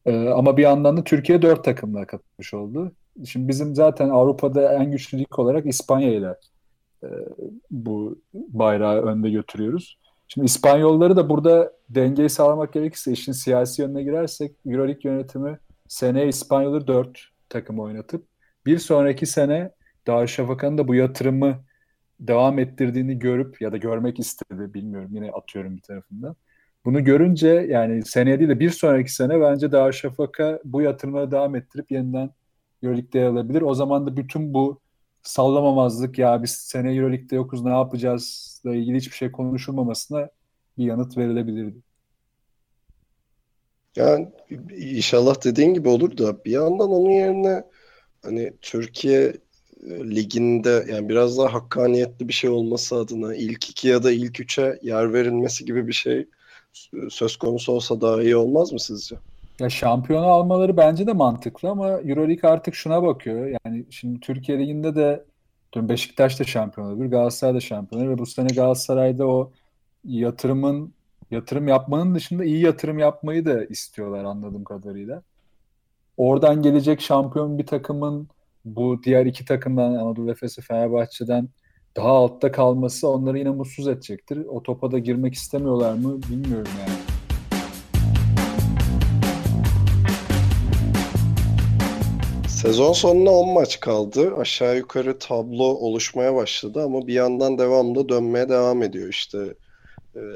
[0.06, 2.92] Ee, ama bir yandan da Türkiye dört takımla katılmış oldu.
[3.26, 6.36] Şimdi bizim zaten Avrupa'da en güçlü lig olarak İspanya ile
[7.04, 7.08] e,
[7.72, 9.98] bu bayrağı önde götürüyoruz.
[10.28, 16.88] Şimdi İspanyolları da burada dengeyi sağlamak gerekirse işin siyasi yönüne girersek Euroleague yönetimi seneye İspanyolları
[16.88, 18.28] dört takım oynatıp
[18.66, 19.72] bir sonraki sene
[20.08, 21.64] Darüşşafaka'nın da bu yatırımı
[22.20, 26.36] devam ettirdiğini görüp ya da görmek istedi bilmiyorum yine atıyorum bir tarafından.
[26.86, 31.92] Bunu görünce yani seneye değil de bir sonraki sene bence Darüşşafaka bu yatırımları devam ettirip
[31.92, 32.30] yeniden
[32.84, 33.62] Euroleague'de alabilir.
[33.62, 34.82] O zaman da bütün bu
[35.24, 40.30] sallamamazlık ya biz sene Euroleague'de yokuz ne yapacağız ile ilgili hiçbir şey konuşulmamasına
[40.78, 41.87] bir yanıt verilebilirdi.
[43.98, 44.28] Yani
[44.78, 47.64] inşallah dediğin gibi olur da bir yandan onun yerine
[48.24, 49.34] hani Türkiye
[49.90, 54.40] e, liginde yani biraz daha hakkaniyetli bir şey olması adına ilk iki ya da ilk
[54.40, 56.28] üçe yer verilmesi gibi bir şey
[57.10, 59.16] söz konusu olsa daha iyi olmaz mı sizce?
[59.60, 63.58] Ya şampiyonu almaları bence de mantıklı ama Euroleague artık şuna bakıyor.
[63.66, 65.24] Yani şimdi Türkiye Ligi'nde de
[65.74, 69.52] dün Beşiktaş da şampiyon olabilir, Galatasaray da şampiyon olabilir ve bu sene Galatasaray'da o
[70.06, 70.94] yatırımın
[71.32, 75.22] yatırım yapmanın dışında iyi yatırım yapmayı da istiyorlar anladığım kadarıyla.
[76.18, 78.28] Oradan gelecek şampiyon bir takımın
[78.66, 81.50] bu diğer iki takımdan Anadolu Efes'i Fenerbahçe'den
[81.96, 84.46] daha altta kalması onları yine mutsuz edecektir.
[84.50, 87.18] O topa da girmek istemiyorlar mı bilmiyorum yani.
[92.48, 94.36] Sezon sonuna 10 maç kaldı.
[94.36, 99.10] Aşağı yukarı tablo oluşmaya başladı ama bir yandan devamlı dönmeye devam ediyor.
[99.10, 99.54] İşte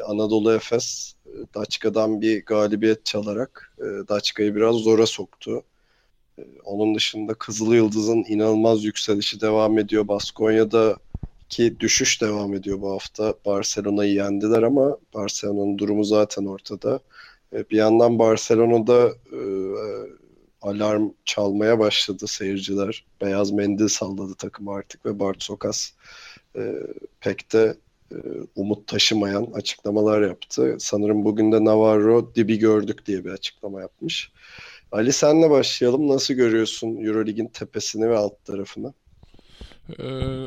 [0.06, 5.64] Anadolu Efes e, Daçka'dan bir galibiyet çalarak e, Daçka'yı biraz zora soktu.
[6.40, 10.08] E, onun dışında Kızıl Yıldız'ın inanılmaz yükselişi devam ediyor.
[10.08, 10.96] Baskonya'da
[11.50, 13.34] ki düşüş devam ediyor bu hafta.
[13.46, 17.00] Barcelona'yı yendiler ama Barcelona'nın durumu zaten ortada.
[17.54, 19.14] Bir yandan Barcelona'da
[20.62, 23.06] alarm çalmaya başladı seyirciler.
[23.22, 25.92] Beyaz mendil salladı takım artık ve Bart Sokas
[27.20, 27.76] pek de
[28.56, 30.76] umut taşımayan açıklamalar yaptı.
[30.80, 34.32] Sanırım bugün de Navarro dibi gördük diye bir açıklama yapmış.
[34.92, 36.08] Ali senle başlayalım.
[36.08, 38.94] Nasıl görüyorsun Eurolig'in tepesini ve alt tarafını?
[40.00, 40.04] Ee,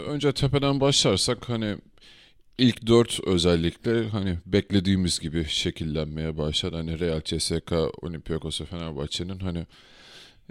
[0.09, 1.77] önce tepeden başlarsak hani
[2.59, 6.77] ilk dört özellikle hani beklediğimiz gibi şekillenmeye başladı.
[6.77, 9.67] Hani Real CSK, Olympiakos ve Fenerbahçe'nin hani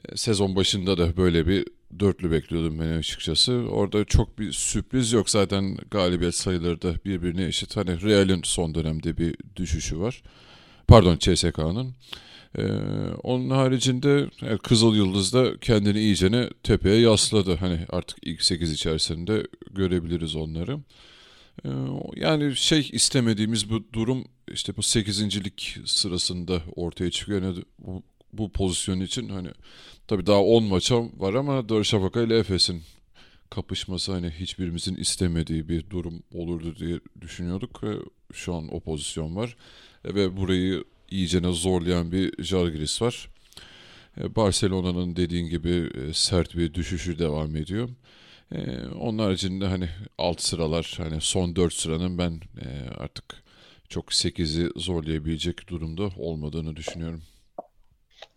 [0.10, 1.66] e, sezon başında da böyle bir
[2.00, 3.54] dörtlü bekliyordum ben açıkçası.
[3.54, 5.30] Orada çok bir sürpriz yok.
[5.30, 7.78] Zaten galibiyet sayıları da birbirine eşit.
[7.78, 10.24] Hani Real'in son dönemde bir düşüşü var.
[10.88, 11.96] Pardon CSK'nın.
[12.58, 12.64] Ee,
[13.24, 17.56] onun haricinde evet, Kızıl Yıldız da kendini iyicene tepeye yasladı.
[17.60, 20.80] Hani artık ilk 8 içerisinde görebiliriz onları.
[21.66, 21.70] Ee,
[22.16, 25.24] yani şey istemediğimiz bu durum işte bu 8.
[25.86, 27.42] sırasında ortaya çıkıyor.
[27.42, 28.04] Yani bu,
[28.34, 29.50] bu pozisyon için hani
[30.08, 32.82] tabii daha 10 maça var ama Darüşşafaka ile Efes'in
[33.50, 37.96] kapışması hani hiçbirimizin istemediği bir durum olurdu diye düşünüyorduk ve
[38.34, 39.56] şu an o pozisyon var.
[40.06, 43.30] Ve burayı iyicene zorlayan bir Jalgiris var.
[44.22, 47.90] E, Barcelona'nın dediğin gibi e, sert bir düşüşü devam ediyor.
[48.52, 52.40] E, onun haricinde hani alt sıralar hani son 4 sıranın ben
[52.98, 53.44] artık
[53.90, 57.22] çok 8'i zorlayabilecek durumda olmadığını düşünüyorum.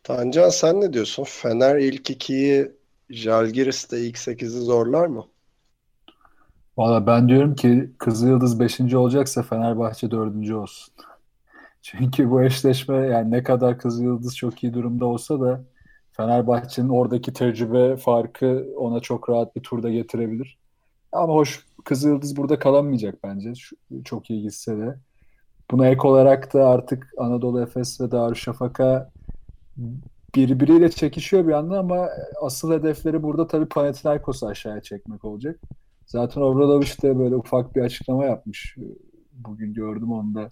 [0.07, 1.25] Tancan sen ne diyorsun?
[1.25, 2.73] Fener ilk ikiyi
[3.11, 5.27] Jalgiris de ilk 8'i zorlar mı?
[6.77, 8.95] Valla ben diyorum ki Kızılyıldız 5.
[8.95, 10.51] olacaksa Fenerbahçe 4.
[10.51, 10.95] olsun.
[11.83, 15.65] Çünkü bu eşleşme yani ne kadar Kızılyıldız çok iyi durumda olsa da
[16.13, 20.59] Fenerbahçe'nin oradaki tecrübe farkı ona çok rahat bir turda getirebilir.
[21.13, 23.53] Ama hoş Kızılyıldız burada kalamayacak bence.
[24.05, 24.99] Çok iyi gitse de.
[25.71, 29.16] Buna ek olarak da artık Anadolu Efes ve Darüşşafaka
[30.35, 32.09] birbiriyle çekişiyor bir anda ama
[32.43, 35.61] asıl hedefleri burada tabii Panathinaikos'u aşağıya çekmek olacak.
[36.07, 38.77] Zaten Obradoviç de böyle ufak bir açıklama yapmış.
[39.33, 40.49] Bugün gördüm onu da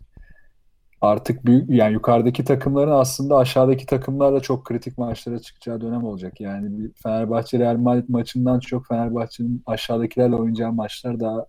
[1.01, 6.41] artık büyük yani yukarıdaki takımların aslında aşağıdaki takımlarla çok kritik maçlara çıkacağı dönem olacak.
[6.41, 11.47] Yani bir Fenerbahçe Real Madrid maçından çok Fenerbahçe'nin aşağıdakilerle oynayacağı maçlar daha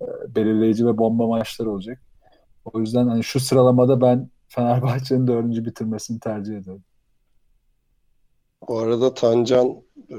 [0.00, 2.00] e, belirleyici ve bomba maçlar olacak.
[2.64, 6.84] O yüzden hani şu sıralamada ben Fenerbahçe'nin dördüncü bitirmesini tercih ederim.
[8.68, 10.18] Bu arada Tancan e,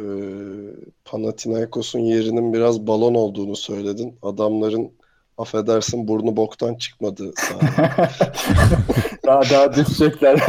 [1.06, 4.18] Panathinaikos'un yerinin biraz balon olduğunu söyledin.
[4.22, 4.92] Adamların
[5.38, 7.34] affedersin burnu boktan çıkmadı
[9.26, 10.40] daha daha düşecekler.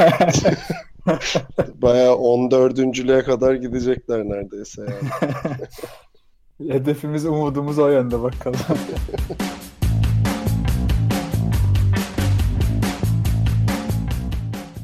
[1.74, 3.24] Baya 14.
[3.24, 5.53] kadar gidecekler neredeyse yani.
[6.72, 8.61] Hedefimiz umudumuz o yönde bakalım.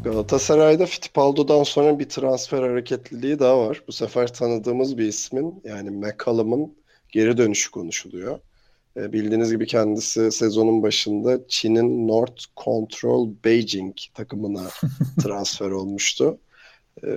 [0.08, 3.82] Galatasaray'da Fittipaldo'dan sonra bir transfer hareketliliği daha var.
[3.88, 6.74] Bu sefer tanıdığımız bir ismin yani McCallum'ın
[7.08, 8.38] geri dönüşü konuşuluyor.
[8.96, 14.62] E, bildiğiniz gibi kendisi sezonun başında Çin'in North Control Beijing takımına
[15.22, 16.38] transfer olmuştu.
[17.04, 17.10] E,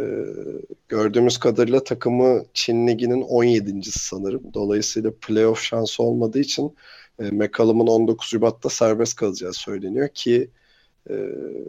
[0.89, 3.81] gördüğümüz kadarıyla takımı Çin Ligi'nin 17.
[3.91, 4.43] sanırım.
[4.53, 6.75] Dolayısıyla playoff şansı olmadığı için
[7.19, 10.49] e, McCallum'un 19 Şubat'ta serbest kalacağı söyleniyor ki
[11.09, 11.15] e,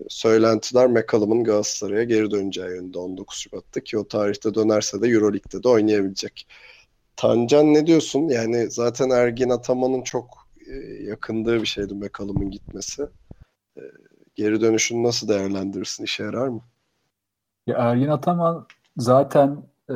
[0.08, 5.68] söylentiler McCallum'un Galatasaray'a geri döneceği yönünde 19 Şubat'ta ki o tarihte dönerse de Euroleague'de de
[5.68, 6.46] oynayabilecek.
[7.16, 8.28] Tancan ne diyorsun?
[8.28, 10.74] Yani zaten Ergin Ataman'ın çok e,
[11.04, 13.02] yakındığı bir şeydi McCallum'un gitmesi.
[13.76, 13.82] E,
[14.34, 16.04] geri dönüşünü nasıl değerlendirirsin?
[16.04, 16.60] İşe yarar mı?
[17.66, 18.66] Ya Ergin Ataman
[18.96, 19.94] zaten e,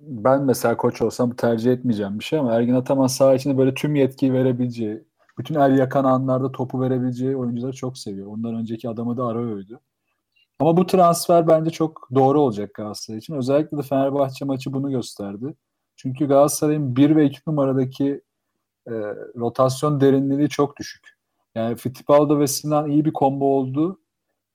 [0.00, 3.94] ben mesela koç olsam tercih etmeyeceğim bir şey ama Ergin Ataman saha içinde böyle tüm
[3.94, 5.04] yetkiyi verebileceği,
[5.38, 8.26] bütün el yakan anlarda topu verebileceği oyuncuları çok seviyor.
[8.26, 9.80] Ondan önceki adamı da Arao'ydu.
[10.58, 13.34] Ama bu transfer bence çok doğru olacak Galatasaray için.
[13.34, 15.54] Özellikle de Fenerbahçe maçı bunu gösterdi.
[15.96, 18.20] Çünkü Galatasaray'ın 1 ve 2 numaradaki
[18.86, 18.92] e,
[19.36, 21.08] rotasyon derinliği çok düşük.
[21.54, 24.00] Yani Fittipaldo ve Sinan iyi bir combo oldu.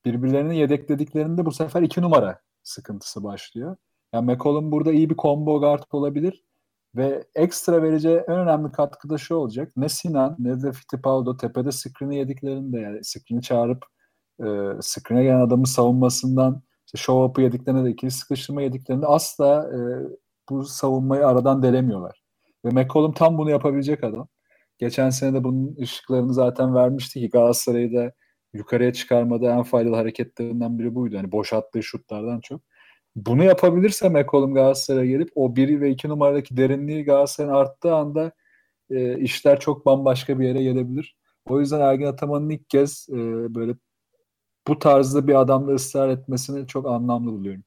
[0.06, 3.76] Birbirlerini yedeklediklerinde bu sefer 2 numara sıkıntısı başlıyor.
[4.14, 6.47] Yani McCollum burada iyi bir combo guard olabilir
[6.96, 9.72] ve ekstra vereceği en önemli katkı da şu olacak.
[9.78, 13.86] Ne Sinan ne de Fittipaldo tepede screen'i yediklerinde yani screen'i çağırıp
[14.40, 14.46] e,
[14.82, 19.80] screen'e gelen adamın savunmasından işte show up'ı yediklerinde de ikili sıkıştırma yediklerinde asla e,
[20.50, 22.24] bu savunmayı aradan delemiyorlar.
[22.66, 24.28] Ve McCollum tam bunu yapabilecek adam.
[24.78, 28.12] Geçen sene de bunun ışıklarını zaten vermişti ki Galatasaray'ı da
[28.54, 31.16] yukarıya çıkarmada en faydalı hareketlerinden biri buydu.
[31.16, 32.62] Yani boş attığı şutlardan çok.
[33.26, 38.32] Bunu yapabilirse McCollum Galatasaray'a gelip o 1 ve 2 numaradaki derinliği Galatasaray'ın arttığı anda
[38.90, 41.18] e, işler çok bambaşka bir yere gelebilir.
[41.46, 43.16] O yüzden Ergin Ataman'ın ilk kez e,
[43.56, 43.76] böyle
[44.68, 47.64] bu tarzda bir adamla ısrar etmesini çok anlamlı buluyorum.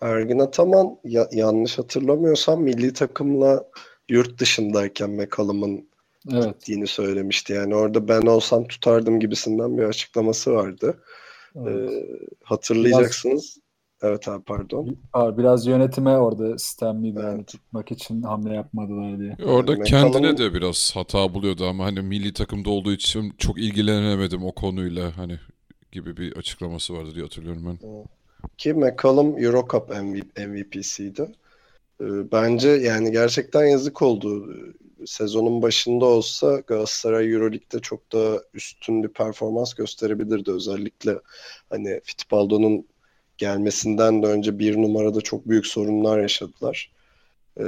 [0.00, 3.64] Ergin Ataman ya, yanlış hatırlamıyorsam milli takımla
[4.08, 5.88] yurt dışındayken McCallum'un
[6.32, 6.44] evet.
[6.44, 7.52] gittiğini söylemişti.
[7.52, 11.02] Yani orada ben olsam tutardım gibisinden bir açıklaması vardı.
[11.56, 11.92] Evet.
[11.92, 12.06] Ee,
[12.42, 13.56] hatırlayacaksınız.
[13.56, 13.65] Biraz,
[14.02, 14.96] evet abi pardon.
[15.14, 17.28] Biraz yönetime orada sistemliydi evet.
[17.28, 19.36] yani tutmak için hamle yapmadılar diye.
[19.46, 24.44] Orada yani kendine de biraz hata buluyordu ama hani milli takımda olduğu için çok ilgilenemedim
[24.44, 25.38] o konuyla hani
[25.92, 28.04] gibi bir açıklaması vardı diye hatırlıyorum ben.
[28.58, 29.88] Ki McCallum Eurocup
[30.36, 31.28] MVP'siydi.
[32.00, 34.54] Ee, bence yani gerçekten yazık oldu.
[35.06, 40.50] Sezonun başında olsa Galatasaray Euroleague'de çok daha üstün bir performans gösterebilirdi.
[40.50, 41.18] Özellikle
[41.70, 42.86] hani Fittipaldo'nun
[43.38, 46.92] gelmesinden de önce bir numarada çok büyük sorunlar yaşadılar.
[47.60, 47.64] Ee,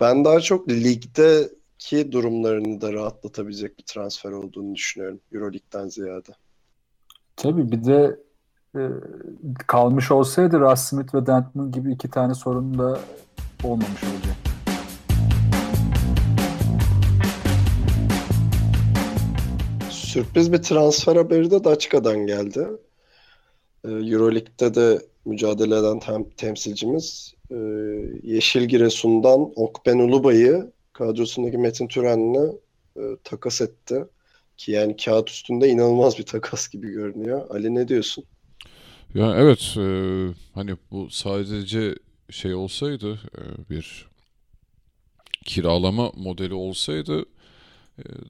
[0.00, 6.32] ben daha çok ligdeki durumlarını da rahatlatabilecek bir transfer olduğunu düşünüyorum Euroleague'den ziyade.
[7.36, 8.20] Tabii bir de
[8.76, 8.80] e,
[9.66, 13.00] kalmış olsaydı Russ Smith ve Dentman gibi iki tane sorun da
[13.64, 14.36] olmamış olacak.
[19.90, 22.68] Sürpriz bir transfer haberi de Daçka'dan geldi.
[23.84, 27.56] E, Euroleague'de de mücadele eden tem- temsilcimiz e,
[28.22, 32.52] Yeşil Giresun'dan Okben Ulubay'ı kadrosundaki Metin Türen'le
[32.96, 34.04] e, takas etti.
[34.56, 37.50] Ki yani kağıt üstünde inanılmaz bir takas gibi görünüyor.
[37.50, 38.24] Ali ne diyorsun?
[39.14, 39.86] Ya evet e,
[40.54, 41.94] hani bu sadece
[42.30, 44.06] şey olsaydı e, bir
[45.44, 47.24] kiralama modeli olsaydı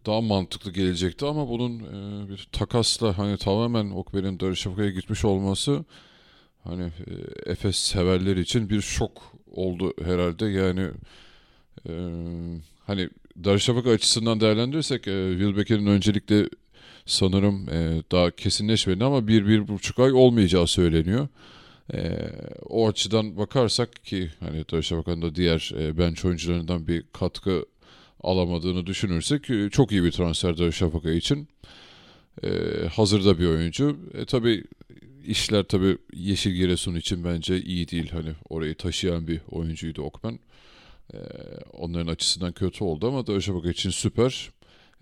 [0.07, 5.85] daha mantıklı gelecekti ama bunun e, bir takasla hani tamamen Okber'in Darüşşafaka'ya gitmiş olması
[6.65, 7.13] hani e,
[7.51, 10.91] Efes severler için bir şok oldu herhalde yani
[11.89, 11.93] e,
[12.87, 13.09] hani
[13.45, 16.49] Darüşşafaka açısından değerlendirirsek e, Wilbeck'in öncelikle
[17.07, 17.67] sanırım
[18.13, 21.29] daha kesinleşmedi ama bir, bir buçuk ay olmayacağı söyleniyor.
[21.95, 22.31] E,
[22.69, 27.65] o açıdan bakarsak ki hani Darüşşafaka'nın da diğer e, bench oyuncularından bir katkı
[28.27, 31.49] alamadığını düşünürsek e, çok iyi bir transfer Darüşşafaka için.
[32.45, 32.49] E,
[32.93, 33.97] hazırda bir oyuncu.
[34.15, 34.65] E, tabii
[35.27, 38.11] işler tabii Yeşil Giresun için bence iyi değil.
[38.11, 40.39] Hani orayı taşıyan bir oyuncuydu Okmen.
[41.15, 41.19] E,
[41.73, 44.51] onların açısından kötü oldu ama Darüşşafaka için süper.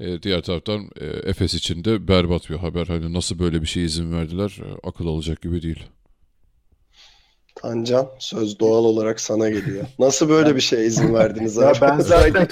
[0.01, 2.87] E, diğer taraftan e, Efes için de berbat bir haber.
[2.87, 5.85] Hani nasıl böyle bir şey izin verdiler e, akıl alacak gibi değil.
[7.55, 9.85] Tancan söz doğal olarak sana geliyor.
[9.99, 11.65] Nasıl böyle bir şey izin verdiniz abi?
[11.65, 12.49] ya ben zaten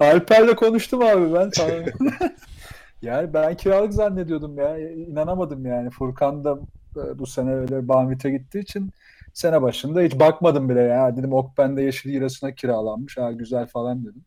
[0.00, 1.50] Alper'le konuştum abi ben.
[3.02, 4.78] yani ben kiralık zannediyordum ya.
[4.78, 5.90] İnanamadım yani.
[5.90, 6.58] Furkan da
[6.96, 8.90] e, bu sene öyle Banvit'e gittiği için
[9.34, 11.16] sene başında hiç bakmadım bile ya.
[11.16, 13.16] Dedim Okben'de Yeşil Girası'na kiralanmış.
[13.16, 14.24] Ha güzel falan dedim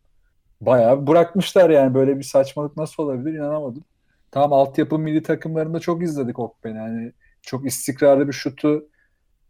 [0.61, 3.83] bayağı bırakmışlar yani böyle bir saçmalık nasıl olabilir inanamadım.
[4.31, 6.77] Tamam altyapı milli takımlarında çok izledik Okben'i.
[6.77, 8.87] Yani çok istikrarlı bir şutu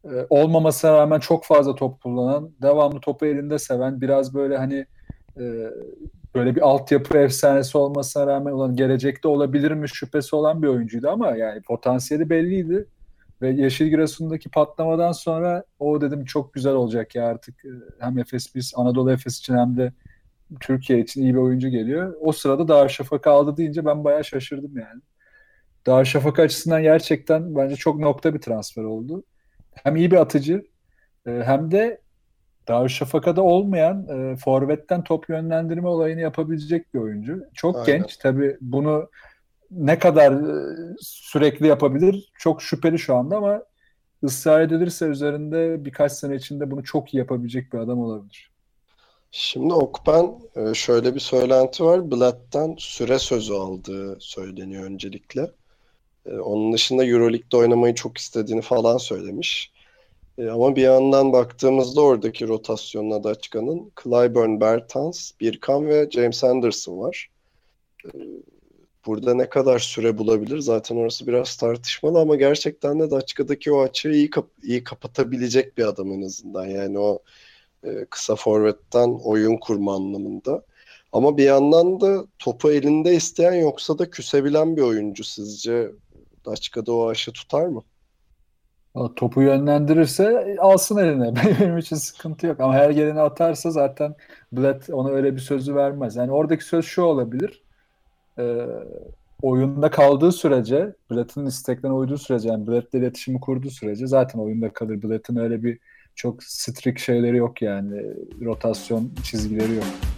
[0.05, 4.85] e, olmamasına rağmen çok fazla top kullanan, devamlı topu elinde seven, biraz böyle hani
[5.39, 5.43] e,
[6.35, 11.37] böyle bir altyapı efsanesi olmasına rağmen olan gelecekte olabilir mi şüphesi olan bir oyuncuydu ama
[11.37, 12.87] yani potansiyeli belliydi.
[13.41, 17.69] Ve Yeşil Giresun'daki patlamadan sonra o dedim çok güzel olacak ya artık e,
[17.99, 19.93] hem Efes biz Anadolu Efes için hem de
[20.59, 22.15] Türkiye için iyi bir oyuncu geliyor.
[22.19, 25.01] O sırada Darüşşafaka aldı deyince ben bayağı şaşırdım yani.
[25.85, 29.23] Darüşşafaka açısından gerçekten bence çok nokta bir transfer oldu.
[29.83, 30.63] Hem iyi bir atıcı
[31.27, 32.01] e, hem de
[32.67, 37.43] Darüşşafaka'da olmayan e, forvetten top yönlendirme olayını yapabilecek bir oyuncu.
[37.53, 37.85] Çok Aynen.
[37.85, 38.17] genç.
[38.17, 39.09] Tabii bunu
[39.71, 43.63] ne kadar e, sürekli yapabilir çok şüpheli şu anda ama
[44.23, 48.51] ısrar edilirse üzerinde birkaç sene içinde bunu çok iyi yapabilecek bir adam olabilir.
[49.31, 52.11] Şimdi Okben e, şöyle bir söylenti var.
[52.11, 55.51] Blatt'tan süre sözü aldığı söyleniyor öncelikle.
[56.25, 59.71] E, onun dışında Euroleague'de oynamayı çok istediğini falan söylemiş.
[60.37, 66.99] E, ama bir yandan baktığımızda oradaki rotasyonuna da çıkanın Clyburn Bertans, Birkan ve James Anderson
[66.99, 67.29] var.
[69.05, 70.59] Burada ne kadar süre bulabilir?
[70.59, 75.83] Zaten orası biraz tartışmalı ama gerçekten de Daçka'daki o açığı iyi, kap iyi kapatabilecek bir
[75.85, 76.65] adam en azından.
[76.65, 77.19] Yani o
[77.83, 80.63] e, kısa forvetten oyun kurma anlamında.
[81.11, 85.91] Ama bir yandan da topu elinde isteyen yoksa da küsebilen bir oyuncu sizce
[86.45, 87.81] Daçka'da o aşı tutar mı?
[89.15, 91.33] Topu yönlendirirse alsın eline.
[91.59, 92.59] Benim için sıkıntı yok.
[92.59, 94.15] Ama her geleni atarsa zaten
[94.51, 96.15] Blatt ona öyle bir sözü vermez.
[96.15, 97.63] Yani oradaki söz şu olabilir.
[98.39, 98.65] Ee,
[99.41, 105.01] oyunda kaldığı sürece, Blatt'ın isteklerine uyduğu sürece, yani Blatt'le iletişimi kurduğu sürece zaten oyunda kalır.
[105.03, 105.79] Blatt'ın öyle bir
[106.15, 108.03] çok strict şeyleri yok yani.
[108.41, 110.10] Rotasyon çizgileri yok.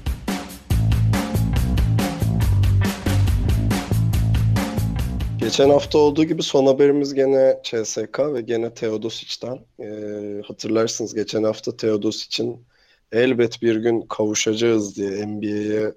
[5.44, 9.60] Geçen hafta olduğu gibi son haberimiz gene CSK ve gene Teodosic'ten.
[9.80, 12.66] Ee, hatırlarsınız geçen hafta Teodosic'in
[13.12, 15.94] elbet bir gün kavuşacağız diye NBA'ye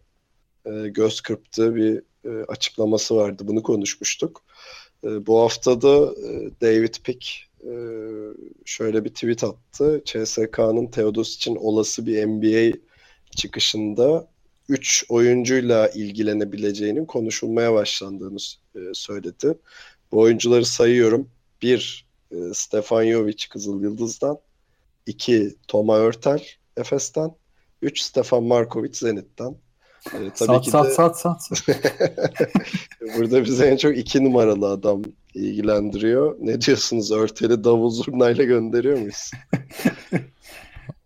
[0.66, 3.42] e, göz kırptığı bir e, açıklaması vardı.
[3.46, 4.42] Bunu konuşmuştuk.
[5.04, 7.26] E, bu hafta da e, David Pick
[7.64, 7.72] e,
[8.64, 10.02] şöyle bir tweet attı.
[10.04, 12.78] CSK'nın Teodosic'in olası bir NBA
[13.36, 14.28] çıkışında
[14.68, 18.38] 3 oyuncuyla ilgilenebileceğinin konuşulmaya başlandığını
[18.74, 19.58] e, söyledi.
[20.12, 21.28] Bu oyuncuları sayıyorum.
[21.62, 22.06] 1.
[22.30, 24.38] E, Stefan Jovic Kızıl Yıldız'dan.
[25.06, 25.56] 2.
[25.68, 26.42] Toma Örtel
[26.76, 27.30] Efes'ten.
[27.82, 28.00] 3.
[28.00, 29.56] Stefan Markovic Zenit'ten.
[30.06, 30.90] E, tabii sat, ki sat, de...
[30.90, 31.68] sat sat sat.
[33.18, 35.02] Burada bize en çok 2 numaralı adam
[35.34, 36.36] ilgilendiriyor.
[36.40, 37.12] Ne diyorsunuz?
[37.12, 39.30] Örtel'i davul zurnayla gönderiyor muyuz?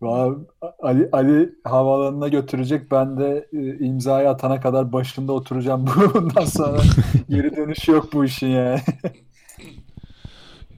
[0.02, 2.90] Ali, Ali havaalanına götürecek.
[2.90, 5.86] Ben de e, imzayı atana kadar başında oturacağım.
[6.14, 6.80] Bundan sonra
[7.28, 8.80] geri dönüş yok bu işin yani.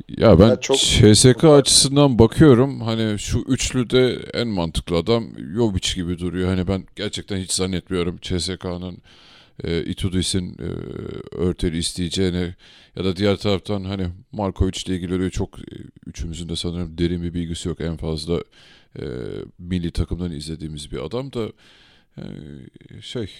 [0.09, 0.77] Ya ben ya çok...
[0.77, 6.49] CSK açısından bakıyorum hani şu üçlüde en mantıklı adam Jovic gibi duruyor.
[6.49, 8.99] Hani ben gerçekten hiç zannetmiyorum CSK'nın
[9.65, 10.67] e, Itudis'in e,
[11.37, 12.55] örteli isteyeceğini
[12.97, 15.63] ya da diğer taraftan hani Markovic ile ilgili öyle çok e,
[16.07, 17.81] üçümüzün de sanırım derin bir bilgisi yok.
[17.81, 18.43] En fazla
[18.99, 19.05] e,
[19.59, 21.53] milli takımdan izlediğimiz bir adam da
[22.19, 22.23] e,
[23.01, 23.31] şey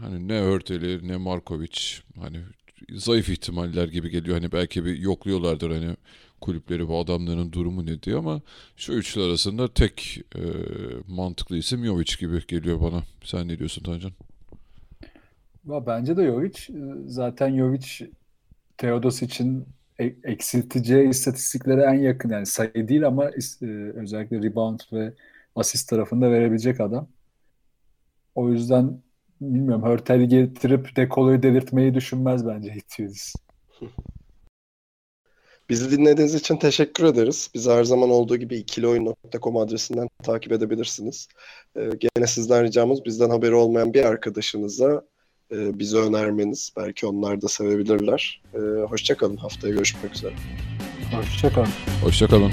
[0.00, 1.78] hani ne Örteli ne Markovic
[2.20, 2.38] hani
[2.90, 4.36] zayıf ihtimaller gibi geliyor.
[4.36, 5.96] Hani belki bir yokluyorlardır hani
[6.40, 8.40] kulüpleri bu adamların durumu ne diye ama
[8.76, 10.42] şu üçlü arasında tek e,
[11.08, 13.02] mantıklı isim Jovic gibi geliyor bana.
[13.24, 14.12] Sen ne diyorsun Tancan?
[15.64, 16.68] Bence de Jovic.
[17.06, 17.86] Zaten Jovic
[18.76, 19.66] Teodos için
[20.00, 25.12] e, eksilteceği istatistiklere en yakın yani sayı değil ama e, özellikle rebound ve
[25.56, 27.08] asist tarafında verebilecek adam.
[28.34, 29.02] O yüzden
[29.40, 33.34] bilmiyorum Hörtel'i getirip Dekolo'yu delirtmeyi düşünmez bence Hitchens.
[35.68, 37.50] Bizi dinlediğiniz için teşekkür ederiz.
[37.54, 41.28] Bizi her zaman olduğu gibi ikilioyun.com adresinden takip edebilirsiniz.
[41.76, 45.04] Ee, gene sizden ricamız bizden haberi olmayan bir arkadaşınıza
[45.54, 46.72] e, bize önermeniz.
[46.76, 48.40] Belki onlar da sevebilirler.
[48.54, 49.36] E, Hoşçakalın.
[49.36, 50.32] Haftaya görüşmek üzere.
[51.12, 51.68] Hoşçakalın.
[52.02, 52.52] Hoşçakalın.